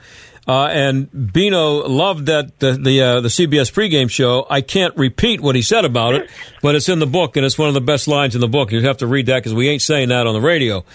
[0.45, 4.45] Uh, and Beano loved that the the, uh, the CBS pregame show.
[4.49, 6.29] I can't repeat what he said about it,
[6.61, 8.71] but it's in the book, and it's one of the best lines in the book.
[8.71, 10.85] You have to read that because we ain't saying that on the radio.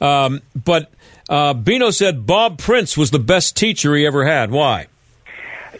[0.00, 0.90] Um, but
[1.28, 4.50] uh, Beano said Bob Prince was the best teacher he ever had.
[4.50, 4.88] Why?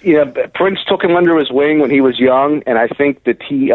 [0.03, 3.43] Yeah, Prince took him under his wing when he was young, and I think that
[3.43, 3.73] he.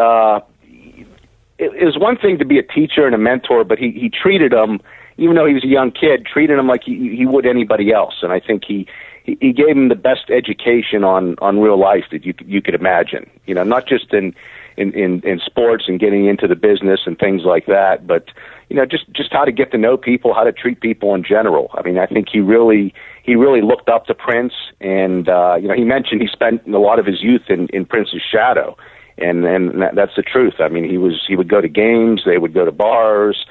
[1.61, 4.09] It, it was one thing to be a teacher and a mentor, but he he
[4.09, 4.81] treated him,
[5.17, 8.15] even though he was a young kid, treated him like he he would anybody else,
[8.23, 8.87] and I think he
[9.23, 12.73] he, he gave him the best education on on real life that you you could
[12.73, 13.29] imagine.
[13.45, 14.33] You know, not just in
[14.75, 18.29] in in, in sports and getting into the business and things like that, but
[18.69, 21.23] you know, just just how to get to know people, how to treat people in
[21.23, 21.69] general.
[21.75, 25.67] I mean, I think he really he really looked up to Prince, and uh, you
[25.67, 28.75] know, he mentioned he spent a lot of his youth in in Prince's shadow,
[29.21, 30.55] and and that, that's the truth.
[30.59, 33.45] I mean, he was he would go to games, they would go to bars,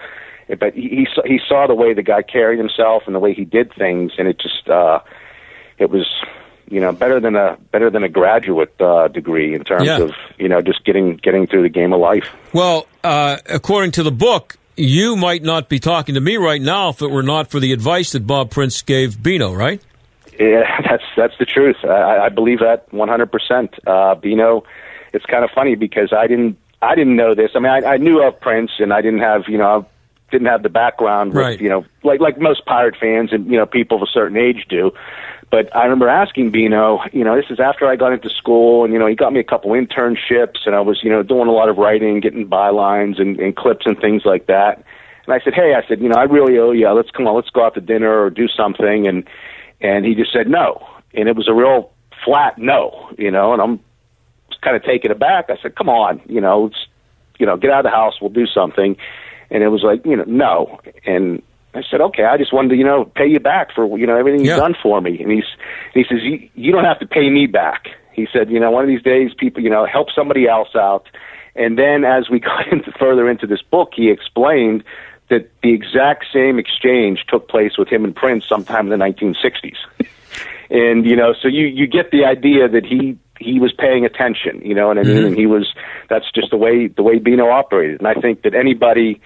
[0.49, 3.35] but he he saw, he saw the way the guy carried himself and the way
[3.35, 5.01] he did things, and it just uh,
[5.79, 6.07] it was
[6.69, 10.01] you know better than a better than a graduate uh, degree in terms Yeah.
[10.03, 12.29] of you know just getting getting through the game of life.
[12.53, 16.91] Well, uh, according to the book, you might not be talking to me right now
[16.91, 19.81] if it were not for the advice that Bob Prince gave Beano, right?
[20.39, 21.77] Yeah, that's that's the truth.
[21.85, 23.69] I, I believe that 100%.
[23.87, 24.63] Uh, Beano,
[25.13, 27.51] it's kind of funny because I didn't I didn't know this.
[27.55, 29.87] I mean, I, I knew of Prince, and I didn't have you know
[30.31, 31.61] didn't have the background, with, Right.
[31.61, 34.67] you know, like like most pirate fans and you know people of a certain age
[34.69, 34.93] do.
[35.51, 38.93] But I remember asking Beano, you know, this is after I got into school, and
[38.93, 41.53] you know, he got me a couple internships, and I was, you know, doing a
[41.53, 44.77] lot of writing, getting bylines and, and clips and things like that.
[44.77, 44.85] And
[45.27, 46.89] And I said, hey, I said, you know, I really owe you.
[46.91, 49.09] Let's come on, let's go out to dinner or do something.
[49.09, 49.29] And
[49.81, 51.91] and he just said no, and it was a real
[52.25, 53.53] flat no, you know.
[53.53, 53.81] And I'm
[54.63, 55.51] kind of taken aback.
[55.51, 56.71] I said, come on, you know,
[57.39, 58.15] you know, get out of the house.
[58.21, 58.97] We'll do something.
[59.51, 60.81] And it was like, you know, no.
[61.05, 61.43] And
[61.75, 64.17] I said, okay, I just wanted to, you know, pay you back for, you know,
[64.17, 64.55] everything Yeah.
[64.55, 65.21] you've done for me.
[65.23, 65.45] And he's,
[65.95, 67.89] he says, you, you don't have to pay me back.
[68.13, 71.07] He said, you know, one of these days, people, you know, help somebody else out.
[71.57, 74.85] And then as we got into further into this book, he explained
[75.31, 79.77] that the exact same exchange took place with him and Prince sometime in the 1960s.
[80.71, 84.61] and you know, so you you get the idea that he he was paying attention.
[84.63, 85.17] You know what I mean?
[85.17, 85.27] Mhm.
[85.29, 85.73] And he was
[86.09, 87.99] that's just the way the way Beano operated.
[88.01, 89.21] And I think that anybody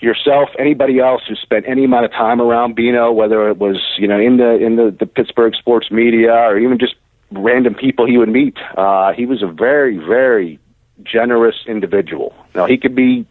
[0.00, 4.08] yourself, anybody else who spent any amount of time around Beano, whether it was you
[4.08, 6.94] know in the in the, the Pittsburgh sports media or even just
[7.32, 10.58] random people he would meet, uh, he was a very very
[11.02, 12.34] generous individual.
[12.54, 13.26] Now he could be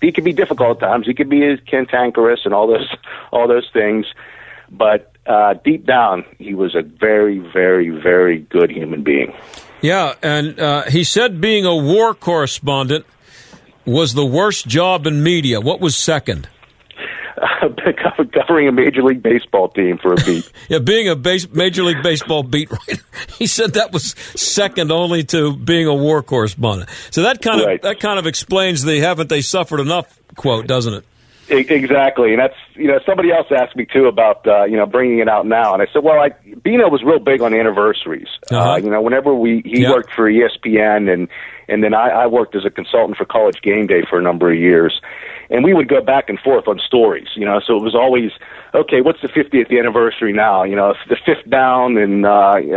[0.00, 1.06] he could be difficult at times.
[1.06, 2.88] He could be cantankerous and all those
[3.32, 4.06] all those things,
[4.70, 9.34] but uh, deep down he was a very very very good human being.
[9.80, 13.04] Yeah, and uh, he said being a war correspondent
[13.84, 15.60] was the worst job in media.
[15.60, 16.48] What was second?
[18.32, 20.50] covering a major league baseball team for a beat.
[20.68, 23.02] Yeah, being a base, Major League Baseball beat writer.
[23.36, 26.88] He said that was second only to being a war correspondent.
[27.10, 30.94] So that kind of that kind of explains the "haven't they suffered enough" quote, doesn't
[30.94, 31.04] it?
[31.52, 35.18] Exactly, and that's you know somebody else asked me too about uh, you know bringing
[35.18, 36.30] it out now, and I said, well, I,
[36.62, 38.28] Beano was real big on anniversaries.
[38.50, 38.76] uh Uh-huh.
[38.82, 39.90] you know, whenever we he Yeah.
[39.90, 41.28] worked for ESPN, and
[41.68, 44.50] and then I, I worked as a consultant for College Game Day for a number
[44.52, 45.00] of years,
[45.50, 47.28] and we would go back and forth on stories.
[47.36, 48.30] You know, so it was always
[48.74, 49.00] okay.
[49.00, 50.64] What's the 50th anniversary now?
[50.64, 52.30] You know, it's the fifth down and uh,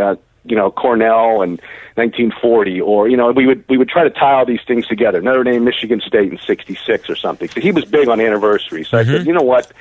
[0.04, 0.14] uh,
[0.48, 1.60] you know Cornell and
[1.94, 5.20] 1940, or you know we would we would try to tie all these things together.
[5.20, 7.48] Notre Dame, Michigan State in '66 or something.
[7.48, 8.88] So he was big on anniversaries.
[8.88, 9.28] So I said, mm-hmm.
[9.28, 9.72] you know what?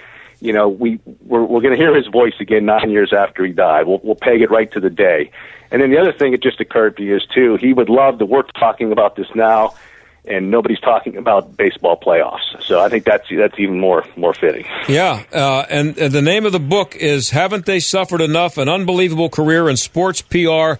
[0.41, 3.51] You know, we we're, we're going to hear his voice again nine years after he
[3.51, 3.87] died.
[3.87, 5.31] We'll we'll peg it right to the day.
[5.71, 8.19] And then the other thing that just occurred to you is too, he would love
[8.19, 9.73] that we're talking about this now,
[10.27, 12.63] and nobody's talking about baseball playoffs.
[12.63, 14.65] So I think that's that's even more more fitting.
[14.87, 18.69] Yeah, uh, and, and the name of the book is "Haven't They Suffered Enough?" An
[18.69, 20.79] unbelievable career in sports PR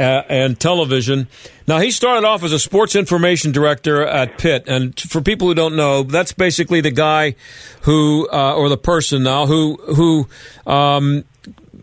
[0.00, 1.28] uh, and television.
[1.68, 5.54] Now he started off as a sports information director at Pitt, and for people who
[5.54, 7.36] don't know, that's basically the guy
[7.82, 10.26] who, uh, or the person now who who
[10.66, 11.24] um,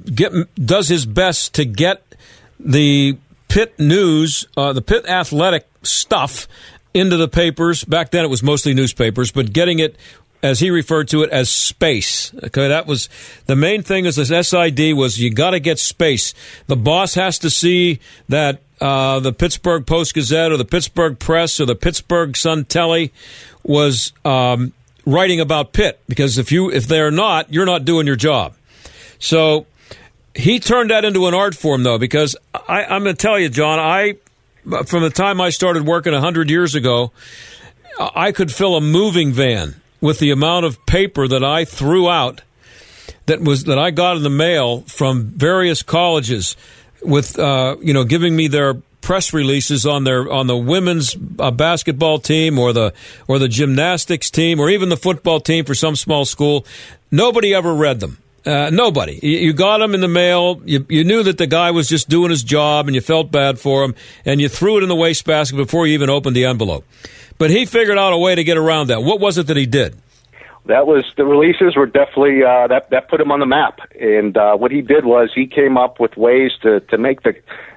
[0.06, 2.04] get does his best to get
[2.60, 6.48] the Pitt news, uh, the Pitt athletic stuff
[6.98, 7.84] into the papers.
[7.84, 9.96] Back then, it was mostly newspapers, but getting it
[10.44, 12.34] as he referred to it as space.
[12.44, 13.10] Okay, that was
[13.46, 14.06] the main thing.
[14.06, 16.34] As this SID was, you got to get space.
[16.68, 21.60] The boss has to see that uh, the Pittsburgh Post Gazette or the Pittsburgh Press
[21.60, 23.12] or the Pittsburgh Sun Telly
[23.64, 24.74] was um,
[25.06, 28.54] writing about Pitt because if you if they're not, you're not doing your job.
[29.20, 29.66] So
[30.36, 33.50] he turned that into an art form, though, because I, I'm going to tell you,
[33.50, 34.18] John, I
[34.86, 37.12] from the time I started working hundred years ago,
[38.00, 42.42] I could fill a moving van with the amount of paper that I threw out
[43.26, 46.56] that was that I got in the mail from various colleges,
[47.02, 51.52] with uh, you know giving me their press releases on their on the women's uh,
[51.52, 52.94] basketball team or the
[53.28, 56.66] or the gymnastics team or even the football team for some small school.
[57.12, 58.18] Nobody ever read them.
[58.48, 59.20] Uh, nobody.
[59.22, 60.62] You, you got them in the mail.
[60.64, 63.60] You, you knew that the guy was just doing his job, and you felt bad
[63.60, 63.94] for him,
[64.24, 66.86] and you threw it in the wastebasket before you even opened the envelope.
[67.38, 69.04] But he figured out a way to get around that.
[69.04, 70.02] What was it that he did?
[70.68, 73.80] that was the releases were definitely uh, that that put him on the map.
[74.00, 77.34] And uh, what he did was he came up with ways to to make the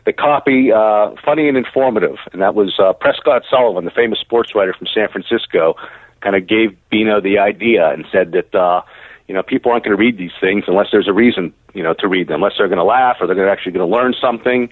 [0.07, 2.16] the copy uh, funny and informative.
[2.33, 5.75] And that was uh, Prescott Sullivan, the famous sports writer from San Francisco,
[6.21, 8.55] kind of gave Beano the idea and said that.
[8.55, 8.83] Uh,
[9.31, 11.95] you know, people aren't going to read these things unless there's a reason, you know,
[12.01, 14.68] to read them, unless they're going to laugh or they're actually going to learn something.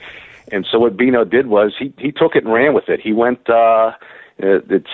[0.51, 2.99] And so what Beano did was he he took it and ran with it.
[3.01, 3.49] He went.
[3.49, 3.93] uh
[4.41, 4.91] It's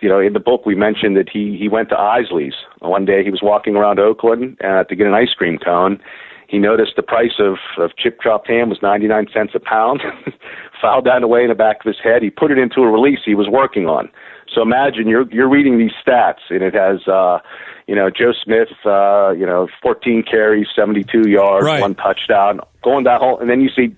[0.00, 3.22] you know, in the book we mentioned that he he went to Isaly's one day.
[3.22, 6.00] He was walking around Oakland uh, to get an ice cream cone.
[6.48, 10.00] He noticed the price of of chip chopped ham was ninety nine cents a pound.
[10.80, 12.22] Filed that away in the back of his head.
[12.22, 14.08] He put it into a release he was working on.
[14.54, 17.38] So imagine you're you're reading these stats and it has uh
[17.86, 21.80] you know Joe Smith uh you know 14 carries, 72 yards, Right.
[21.80, 23.94] one touchdown, going that whole and then you see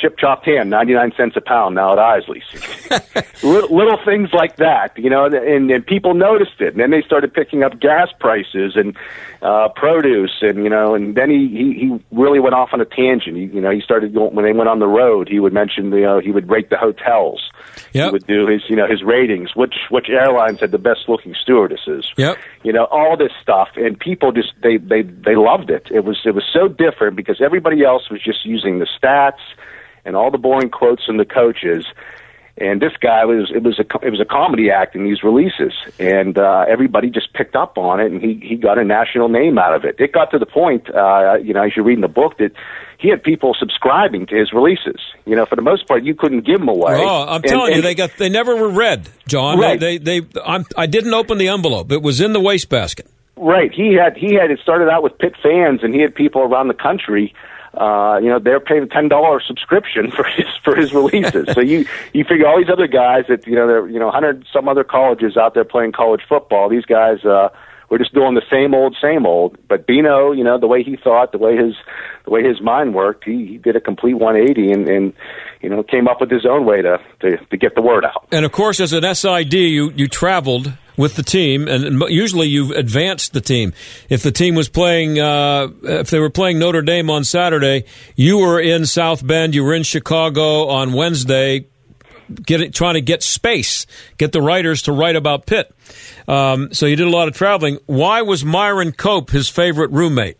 [0.00, 2.44] chip chopped ham, 99 cents a pound now at Isaly's.
[3.42, 6.68] little, little things like that, you know, and, and people noticed it.
[6.68, 8.96] And then they started picking up gas prices and
[9.42, 12.84] uh, produce, and you know, and then he, he he really went off on a
[12.84, 13.36] tangent.
[13.36, 15.28] He, you know, he started going, when they went on the road.
[15.28, 17.48] He would mention, you know, he would rate the hotels.
[17.92, 18.06] Yep.
[18.06, 19.56] He would do his, you know, his ratings.
[19.56, 22.10] Which which airlines had the best looking stewardesses?
[22.16, 22.36] Yep.
[22.64, 25.88] You know, all this stuff, and people just they they they loved it.
[25.90, 29.40] It was it was so different because everybody else was just using the stats
[30.04, 31.84] and all the boring quotes from the coaches.
[32.58, 35.72] And this guy was it was a it was a comedy act in these releases,
[35.98, 39.56] and uh, everybody just picked up on it, and he he got a national name
[39.56, 39.96] out of it.
[39.98, 42.50] It got to the point, uh, you know, as you're reading the book, that
[42.98, 45.00] he had people subscribing to his releases.
[45.24, 46.96] You know, for the most part, you couldn't give them away.
[46.98, 49.58] Oh, I'm And- telling you, they got they never were read, John.
[49.58, 49.80] Right.
[49.80, 51.90] They they, they I'm, I didn't open the envelope.
[51.92, 53.06] It was in the wastebasket.
[53.38, 53.72] Right.
[53.72, 56.68] He had he had it started out with Pitt fans, and he had people around
[56.68, 57.32] the country.
[57.74, 61.52] Uh, you know, they're paying a ten dollar subscription for his for his releases.
[61.54, 64.44] so you you figure all these other guys that you know they're you know hundred
[64.52, 66.68] some other colleges out there playing college football.
[66.68, 67.48] These guys uh,
[67.90, 69.56] were just doing the same old same old.
[69.68, 71.74] But Beano, you know, the way he thought, the way his
[72.24, 75.12] the way his mind worked, he, he did a complete one eighty and and
[75.60, 78.26] you know came up with his own way to to, to get the word out.
[78.32, 82.72] And of course, as an SID, you you traveled with the team, and usually you've
[82.72, 83.72] advanced the team.
[84.10, 87.86] If the team was playing, uh, if they were playing Notre Dame on Saturday,
[88.16, 91.64] you were in South Bend, you were in Chicago on Wednesday,
[92.44, 93.86] get trying to get space,
[94.18, 95.74] get the writers to write about Pitt.
[96.28, 97.78] Um, so you did a lot of traveling.
[97.86, 100.36] Why was Myron Cope his favorite roommate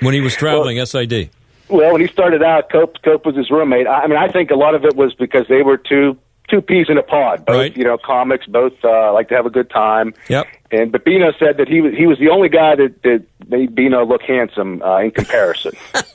[0.00, 1.30] when he was traveling SID?
[1.68, 3.86] Well, when he started out, Cope Cope was his roommate.
[3.86, 6.18] I I mean, I think a lot of it was because they were two
[6.48, 7.44] two peas in a pod.
[7.44, 10.14] Both, you know, comics, both uh, like to have a good time.
[10.28, 10.46] Yep.
[10.70, 13.74] And but Beano said that he was he was the only guy that that made
[13.74, 15.72] Beano look handsome uh, in comparison.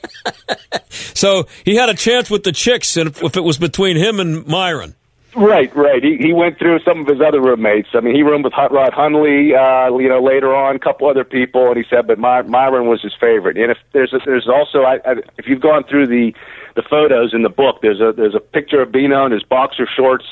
[1.14, 4.20] So he had a chance with the chicks, and if if it was between him
[4.20, 4.94] and Myron.
[5.34, 6.02] Right, right.
[6.02, 7.88] He he went through some of his other roommates.
[7.94, 11.08] I mean, he roomed with Hot Rod Hundley, uh, you know, later on, a couple
[11.08, 13.56] other people, and he said, but My, Myron was his favorite.
[13.56, 16.34] And if there's a, there's also, I, I, if you've gone through the
[16.74, 19.86] the photos in the book, there's a there's a picture of Beano in his boxer
[19.86, 20.24] shorts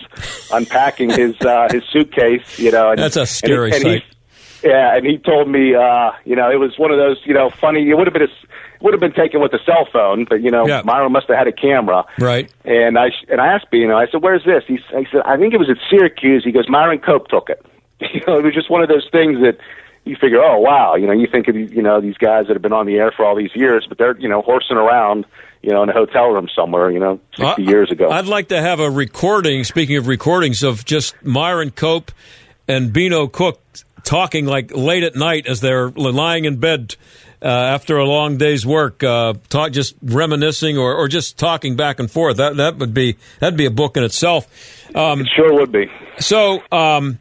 [0.53, 2.59] unpacking his uh, his suitcase.
[2.59, 4.05] You know, and, That's a scary and he, sight.
[4.63, 7.49] Yeah, and he told me, uh, you know, it was one of those, you know,
[7.49, 7.89] funny.
[7.89, 10.43] It would have been a, it would have been taken with a cell phone, but
[10.43, 10.83] you know, Yeah.
[10.85, 12.05] Myron must have had a camera.
[12.19, 12.53] Right.
[12.65, 15.55] And I and I asked Beano, I said, "Where's this?" He, he said, "I think
[15.55, 17.65] it was at Syracuse." He goes, "Myron Cope took it."
[18.15, 19.59] You know, it was just one of those things that
[20.05, 22.63] you figure, "Oh, wow!" You know, you think of you know these guys that have
[22.63, 25.27] been on the air for all these years, but they're you know horsing around,
[25.63, 28.11] you know, in a hotel room somewhere, you know, sixty years ago.
[28.11, 29.65] I'd like to have a recording.
[29.65, 32.13] Speaking of recordings, of just Myron Cope
[32.67, 33.61] and Beano Cook
[34.05, 36.97] talking like late at night as they're lying in bed
[37.43, 41.99] uh, after a long day's work, uh, talk just reminiscing or, or just talking back
[41.99, 42.37] and forth.
[42.39, 44.47] That that would be that'd be a book in itself.
[44.95, 45.91] Um, it sure would be.
[46.19, 46.63] So.
[46.73, 47.19] Um,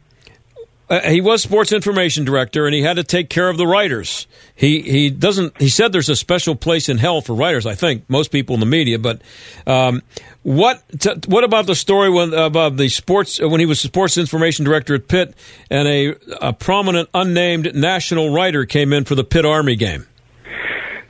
[0.90, 4.26] uh, he was sports information director, and he had to take care of the writers.
[4.56, 5.56] He he doesn't.
[5.60, 7.64] He said there's a special place in hell for writers.
[7.64, 8.98] I think most people in the media.
[8.98, 9.22] But
[9.68, 10.02] um,
[10.42, 14.18] what t- what about the story when about the sports uh, when he was sports
[14.18, 15.34] information director at Pitt,
[15.70, 20.08] and a, a prominent unnamed national writer came in for the Pitt Army game.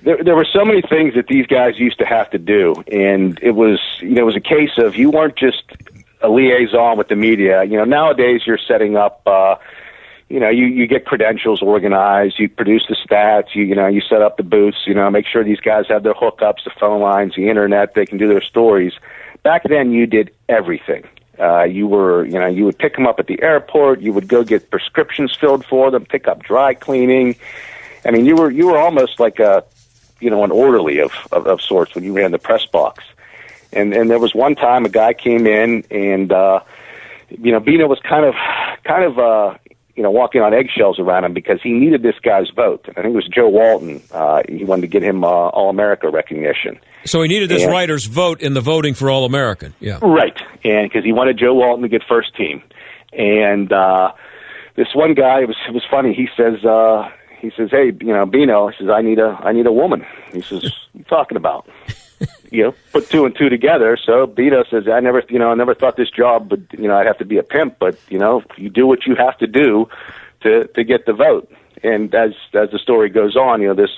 [0.02, 3.38] there, there were so many things that these guys used to have to do, and
[3.42, 5.62] it was you know it was a case of you weren't just
[6.22, 7.64] a liaison with the media.
[7.64, 9.22] You know nowadays you're setting up.
[9.26, 9.56] Uh,
[10.30, 14.00] you know, you, you get credentials organized, you produce the stats, you, you know, you
[14.00, 17.00] set up the booths, you know, make sure these guys have their hookups, the phone
[17.00, 18.92] lines, the internet, they can do their stories.
[19.42, 21.04] Back then, you did everything.
[21.36, 24.28] Uh, you were, you know, you would pick them up at the airport, you would
[24.28, 27.34] go get prescriptions filled for them, pick up dry cleaning.
[28.04, 29.64] I mean, you were, you were almost like a,
[30.20, 33.02] you know, an orderly of, of, of sorts when you ran the press box.
[33.72, 36.60] And, and there was one time a guy came in and, uh,
[37.28, 38.34] you know, Beano was kind of,
[38.84, 39.54] kind of, uh,
[39.96, 42.86] you know, walking on eggshells around him because he needed this guy's vote.
[42.88, 44.02] I think it was Joe Walton.
[44.10, 46.78] Uh, he wanted to get him uh, All America recognition.
[47.04, 47.68] So he needed this Yeah.
[47.70, 49.74] writer's vote in the voting for All American.
[49.80, 49.98] Yeah.
[50.02, 52.62] Right, and because he wanted Joe Walton to get first team,
[53.12, 54.12] and uh,
[54.76, 56.12] this one guy it was it was funny.
[56.14, 57.08] He says uh,
[57.38, 60.04] he says, "Hey, you know, Beano," he says, "I need a I need a woman."
[60.32, 61.66] He says, "What you talking about?"
[62.50, 63.96] You know, put two and two together.
[64.04, 66.96] So Beano says, "I never, you know, I never thought this job would, you know,
[66.96, 69.46] I'd have to be a pimp, but you know, you do what you have to
[69.46, 69.86] do
[70.42, 71.50] to to get the vote."
[71.82, 73.90] And as as the story goes on, you know, this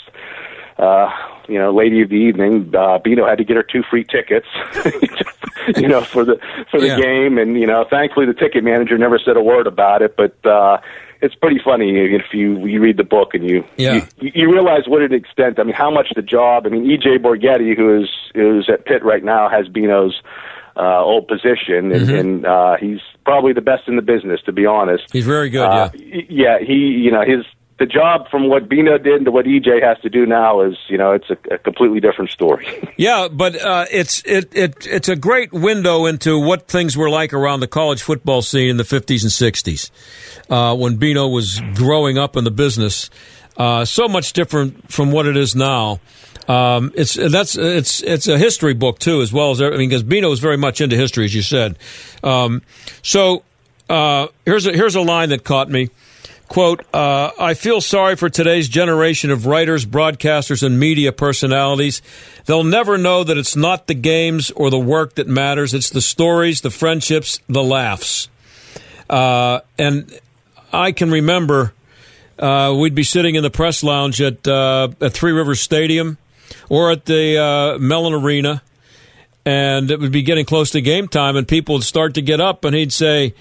[0.79, 1.09] uh,
[1.49, 4.47] you know, lady of the evening, uh, Beano had to get her two free tickets,
[5.77, 6.37] you know, for the
[6.71, 6.97] for the Yeah.
[6.97, 10.35] game, and you know, thankfully the ticket manager never said a word about it, but
[10.47, 10.79] uh,
[11.23, 14.07] it's pretty funny if you you read the book and you Yeah.
[14.21, 15.59] you, you realize what an extent.
[15.59, 16.67] I mean, how much the job.
[16.67, 20.21] I mean, EJ Borghetti, who is who's at Pitt right now, has Beano's
[20.77, 22.19] uh, old position, and, Mhm.
[22.21, 25.05] and uh, he's probably the best in the business, to be honest.
[25.13, 25.61] He's very good.
[25.65, 26.23] Uh, yeah.
[26.29, 27.45] yeah, he, you know, his
[27.83, 30.97] the job from what Beano did to what EJ has to do now is, you
[30.97, 32.67] know, it's a, a completely different story.
[32.99, 37.33] Yeah, but uh, it's it, it it's a great window into what things were like
[37.33, 39.91] around the college football scene in the fifties and sixties,
[40.49, 43.11] uh, when Beano was growing up in the business.
[43.57, 45.99] Uh, so much different from what it is now.
[46.47, 50.05] Um, it's that's it's it's a history book too, as well as I mean, because
[50.05, 51.77] Beano is very much into history, as you said.
[52.23, 52.63] Um,
[53.03, 53.43] so
[53.89, 55.91] uh, here's a here's a line that caught me.
[56.53, 62.03] Quote, uh, I feel sorry for today's generation of writers, broadcasters, and media personalities.
[62.45, 65.73] They'll never know that it's not the games or the work that matters.
[65.73, 68.29] It's the stories, the friendships, the laughs.
[69.09, 70.21] Uh, and
[70.75, 71.73] I can remember
[72.39, 76.19] uh, we'd be sitting in the press lounge at, uh, at Three Rivers Stadium
[76.69, 78.63] or at the uh, Mellon Arena,
[79.47, 82.43] and it would be getting close to game time, and people would start to get
[82.43, 83.33] up, and he'd say,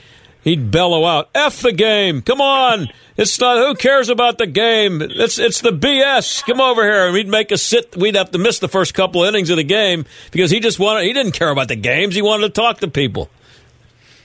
[0.42, 2.22] he'd bellow out, "F the game!
[2.22, 2.90] Come on!
[3.18, 3.58] It's not.
[3.58, 5.02] Who cares about the game?
[5.02, 6.46] It's it's the BS.
[6.46, 7.96] Come over here." And we'd make us sit.
[7.96, 10.80] We'd have to miss the first couple of innings of the game because he just
[10.80, 11.04] wanted.
[11.06, 12.16] He didn't care about the games.
[12.16, 13.30] He wanted to talk to people.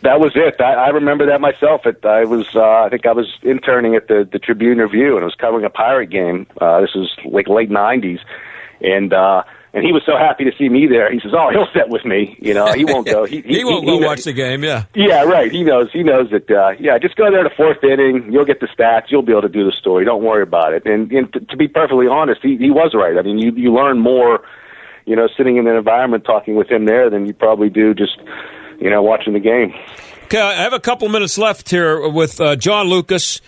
[0.03, 0.61] That was it.
[0.61, 1.87] I, I remember that myself.
[1.87, 5.23] It, I was, uh, I think I was interning at the, the Tribune Review, and
[5.23, 6.47] I was covering a Pirate game.
[6.61, 8.21] Uh, this was like late '90s,
[8.81, 9.43] and uh,
[9.77, 11.13] and he was so happy to see me there.
[11.13, 12.37] He says, "Oh, he'll sit with me.
[12.41, 13.25] You know, he won't go.
[13.25, 14.65] He, He, won't go knows- watch the game.
[14.65, 14.87] Yeah.
[14.95, 15.53] Yeah, right.
[15.53, 15.91] He knows.
[15.93, 16.51] He knows that.
[16.51, 18.33] Uh, yeah, just go there to fourth inning.
[18.33, 19.05] You'll get the stats.
[19.11, 20.05] You'll be able to do the story.
[20.07, 20.87] Don't worry about it.
[20.87, 23.17] And, and to, to be perfectly honest, he, he was right.
[23.19, 24.43] I mean, you you learn more,
[25.05, 28.17] you know, sitting in an environment talking with him there than you probably do just,
[28.81, 29.75] you know, watching the game.
[30.25, 33.41] Okay, I have a couple minutes left here with uh, John Lukacs.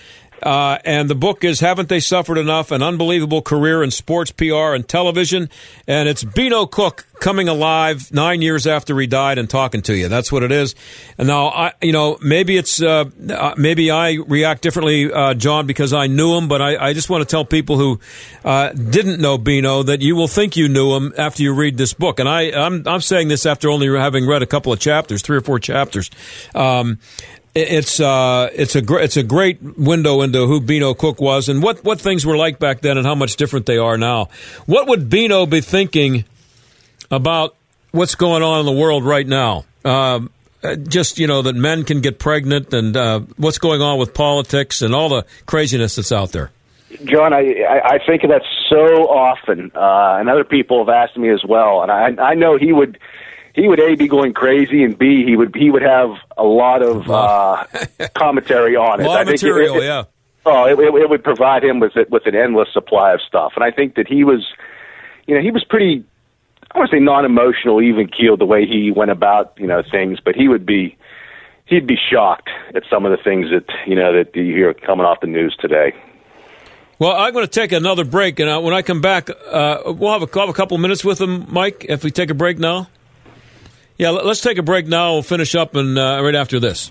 [0.42, 2.70] Uh, and the book is Haven't They Suffered Enough?
[2.70, 5.48] An Unbelievable Career in Sports PR and Television.
[5.86, 10.08] And it's Beano Cook coming alive nine years after he died and talking to you.
[10.08, 10.74] That's what it is.
[11.16, 15.66] And now, I, you know, maybe it's, uh, uh, maybe I react differently, uh, John,
[15.66, 18.00] because I knew him, but I, I just want to tell people who
[18.44, 21.92] uh, didn't know Beano that you will think you knew him after you read this
[21.92, 22.20] book.
[22.20, 25.36] And I, I'm, I'm saying this after only having read a couple of chapters, three
[25.36, 26.10] or four chapters.
[26.54, 26.98] Um,
[27.54, 31.62] it's uh, it's a gr- it's a great window into who Beano Cook was and
[31.62, 34.28] what, what things were like back then and how much different they are now.
[34.66, 36.24] What would Beano be thinking
[37.10, 37.56] about
[37.90, 39.64] what's going on in the world right now?
[39.84, 40.30] Um,
[40.62, 44.12] uh, just you know that men can get pregnant and uh, what's going on with
[44.12, 46.50] politics and all the craziness that's out there.
[47.04, 51.16] John, I, I I think of that so often, uh, and other people have asked
[51.16, 51.82] me as well.
[51.82, 52.98] And I I know he would
[53.58, 56.82] he would a be going crazy, and b he would he would have a lot
[56.82, 57.64] of uh,
[58.16, 59.04] commentary on it.
[59.04, 60.04] A lot I think it- material, it- yeah.
[60.46, 63.52] Oh, it, it, it would provide him with it with an endless supply of stuff,
[63.54, 64.46] and I think that he was,
[65.26, 66.04] you know, he was pretty.
[66.70, 70.18] I want to say non-emotional, even keeled the way he went about, you know, things.
[70.22, 70.96] But he would be,
[71.66, 75.04] he'd be shocked at some of the things that you know that you hear coming
[75.04, 75.92] off the news today.
[76.98, 80.12] Well, I'm going to take another break, and uh, when I come back, uh, we'll
[80.12, 81.86] have a, we'll have a couple minutes with him, Mike.
[81.88, 82.88] If we take a break now,
[83.98, 85.12] yeah, let- let's take a break now.
[85.14, 86.90] We'll finish up and uh, right after this.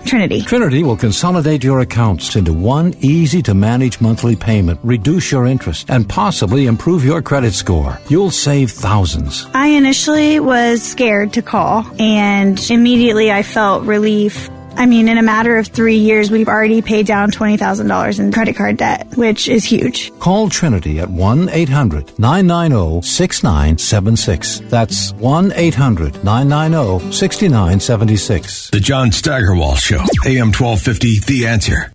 [0.05, 0.41] Trinity.
[0.41, 5.89] Trinity will consolidate your accounts into one easy to manage monthly payment, reduce your interest,
[5.89, 7.99] and possibly improve your credit score.
[8.09, 9.47] You'll save thousands.
[9.53, 14.49] I initially was scared to call and immediately I felt relief.
[14.75, 18.55] I mean, in a matter of three years, we've already paid down $20,000 in credit
[18.55, 20.11] card debt, which is huge.
[20.19, 24.59] Call Trinity at 1 800 990 6976.
[24.69, 28.69] That's 1 800 990 6976.
[28.71, 31.91] The John Steigerwald Show, AM 1250, The Answer.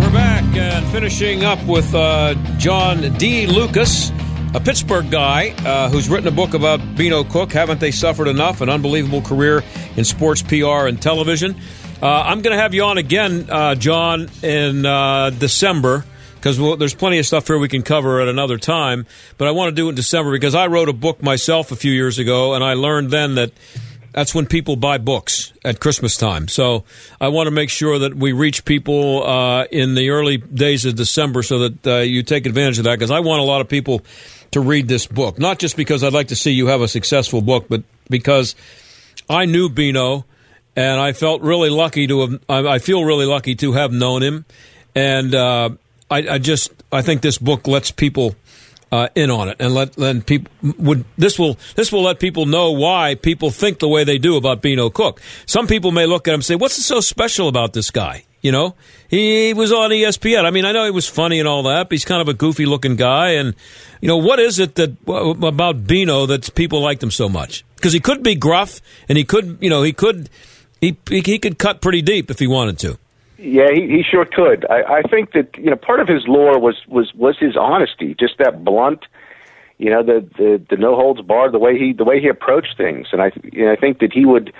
[0.00, 3.46] We're back and finishing up with uh, John D.
[3.46, 4.10] Lukacs,
[4.56, 7.52] a Pittsburgh guy uh, who's written a book about Beano Cook.
[7.52, 8.62] Haven't they suffered enough?
[8.62, 9.62] An unbelievable career
[9.96, 11.54] in sports PR and television.
[12.00, 16.78] Uh, I'm going to have you on again, uh, John, in uh, December because we'll,
[16.78, 19.04] there's plenty of stuff here we can cover at another time.
[19.36, 21.76] But I want to do it in December because I wrote a book myself a
[21.76, 23.52] few years ago, and I learned then that
[24.16, 26.48] that's when people buy books at Christmas time.
[26.48, 26.84] So
[27.20, 30.94] I want to make sure that we reach people uh, in the early days of
[30.94, 33.68] December so that uh, you take advantage of that because I want a lot of
[33.68, 34.00] people
[34.52, 35.38] to read this book.
[35.38, 38.54] Not just because I'd like to see you have a successful book, but because
[39.28, 40.24] I knew Beano
[40.76, 42.40] and I felt really lucky to have.
[42.48, 44.44] I feel really lucky to have known him,
[44.94, 45.70] and uh,
[46.10, 48.36] I, I, just I think this book lets people
[48.92, 52.44] uh, in on it, and let then people would this will this will let people
[52.44, 55.20] know why people think the way they do about Beano Cook.
[55.46, 58.52] Some people may look at him and say, "What's so special about this guy?" You
[58.52, 58.74] know,
[59.08, 60.44] he was on ESPN.
[60.44, 62.34] I mean, I know he was funny and all that, but he's kind of a
[62.34, 63.30] goofy looking guy.
[63.30, 63.54] And
[64.00, 67.64] you know, what is it that about Beano that people liked him so much?
[67.76, 70.30] Because he could be gruff, and he could, you know, he could
[70.80, 72.98] he he could cut pretty deep if he wanted to.
[73.38, 74.64] Yeah, he, he sure could.
[74.70, 78.14] I, I think that you know part of his lore was was was his honesty,
[78.18, 79.04] just that blunt,
[79.78, 82.76] you know, the the, the no holds barred, the way he the way he approached
[82.76, 84.52] things, and I you know, I think that he would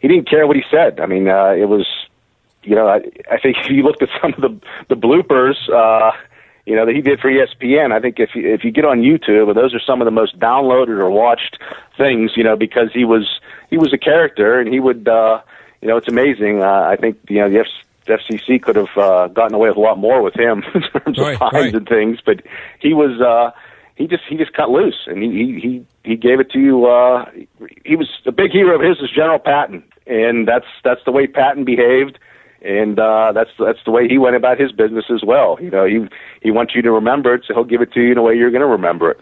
[0.00, 1.00] he didn't care what he said.
[1.00, 1.86] I mean, uh, it was
[2.62, 2.96] you know I,
[3.30, 5.56] I think if you looked at some of the the bloopers.
[5.72, 6.12] uh
[6.66, 7.90] you know that he did for ESPN.
[7.90, 10.38] I think if you, if you get on YouTube, those are some of the most
[10.38, 11.58] downloaded or watched
[11.96, 12.32] things.
[12.36, 13.40] You know because he was
[13.70, 15.40] he was a character and he would uh,
[15.80, 16.62] you know it's amazing.
[16.62, 19.80] Uh, I think you know the F- FCC could have uh, gotten away with a
[19.80, 21.74] lot more with him in terms right, of fines right.
[21.74, 22.42] and things, but
[22.78, 23.50] he was uh,
[23.96, 26.86] he just he just cut loose and he he he, he gave it to you.
[26.86, 27.24] Uh,
[27.84, 31.26] he was a big hero of his is General Patton, and that's that's the way
[31.26, 32.18] Patton behaved.
[32.62, 35.56] And uh, that's that's the way he went about his business as well.
[35.60, 36.06] You know, he
[36.42, 38.34] he wants you to remember it, so he'll give it to you in a way
[38.34, 39.20] you're going to remember it.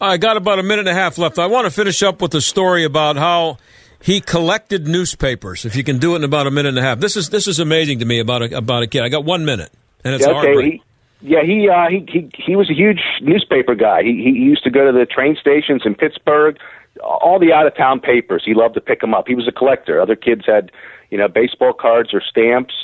[0.00, 1.38] I got about a minute and a half left.
[1.38, 3.58] I want to finish up with a story about how
[4.00, 5.64] he collected newspapers.
[5.64, 7.48] If you can do it in about a minute and a half, this is this
[7.48, 9.02] is amazing to me about a, about a kid.
[9.02, 9.72] I got one minute,
[10.04, 10.70] and it's Yeah, okay.
[10.70, 10.82] He,
[11.20, 14.02] yeah, he, uh, he he he was a huge newspaper guy.
[14.02, 16.56] He he used to go to the train stations in Pittsburgh,
[17.02, 18.42] all the out of town papers.
[18.44, 19.28] He loved to pick them up.
[19.28, 20.00] He was a collector.
[20.00, 20.70] Other kids had,
[21.10, 22.74] you know, baseball cards or stamps,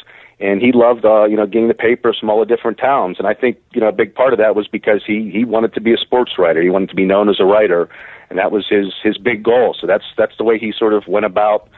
[0.41, 3.17] and he loved uh, you know getting the papers from all the different towns.
[3.19, 5.75] And I think you know a big part of that was because he he wanted
[5.75, 6.63] to be a sports writer.
[6.63, 7.89] He wanted to be known as a writer,
[8.31, 9.77] and that was his his big goal.
[9.79, 11.69] So that's that's the way he sort of went about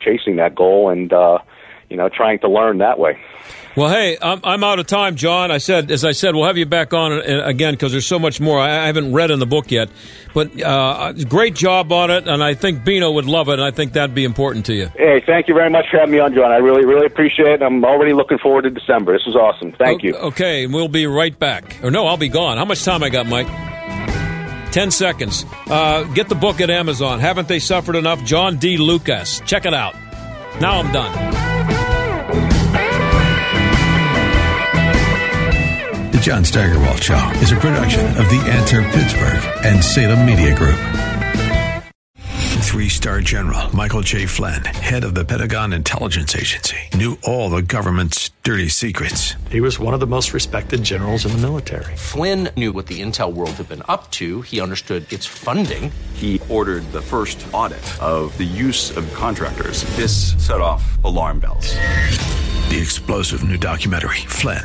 [0.00, 1.38] chasing that goal and uh,
[1.90, 3.18] you know trying to learn that way.
[3.76, 5.50] Well, hey, I'm, I'm out of time, John.
[5.50, 8.20] I said, as I said, we'll have you back on uh, again because there's so
[8.20, 8.60] much more.
[8.60, 9.88] I, haven't read in the book yet,
[10.32, 13.72] but uh, great job on it, and I think Beano would love it, and I
[13.72, 14.90] think that'd be important to you.
[14.94, 16.52] Hey, thank you very much for having me on, John.
[16.52, 17.62] I really really appreciate it.
[17.62, 19.12] I'm already looking forward to December.
[19.12, 19.72] This was awesome.
[19.72, 20.14] Thank you.
[20.14, 21.82] Okay, we'll be right back.
[21.82, 22.58] Or no, I'll be gone.
[22.58, 23.48] How much time I got, Mike?
[24.70, 25.44] Ten seconds.
[25.68, 27.18] Uh, get the book at Amazon.
[27.18, 28.22] Haven't they suffered enough?
[28.24, 28.76] John D.
[28.76, 29.44] Lukacs.
[29.46, 29.94] Check it out.
[30.60, 31.33] Now I'm done.
[36.24, 40.80] John Steigerwald Show is a production of The Answer Pittsburgh and Salem Media Group.
[42.64, 44.24] Three star general Michael J.
[44.24, 49.34] Flynn, head of the Pentagon Intelligence Agency, knew all the government's dirty secrets.
[49.50, 51.94] He was one of the most respected generals in the military.
[51.94, 54.40] Flynn knew what the intel world had been up to.
[54.40, 55.92] He understood its funding.
[56.14, 59.82] He ordered the first audit of the use of contractors.
[59.94, 61.74] This set off alarm bells.
[62.70, 64.64] The explosive new documentary, Flynn,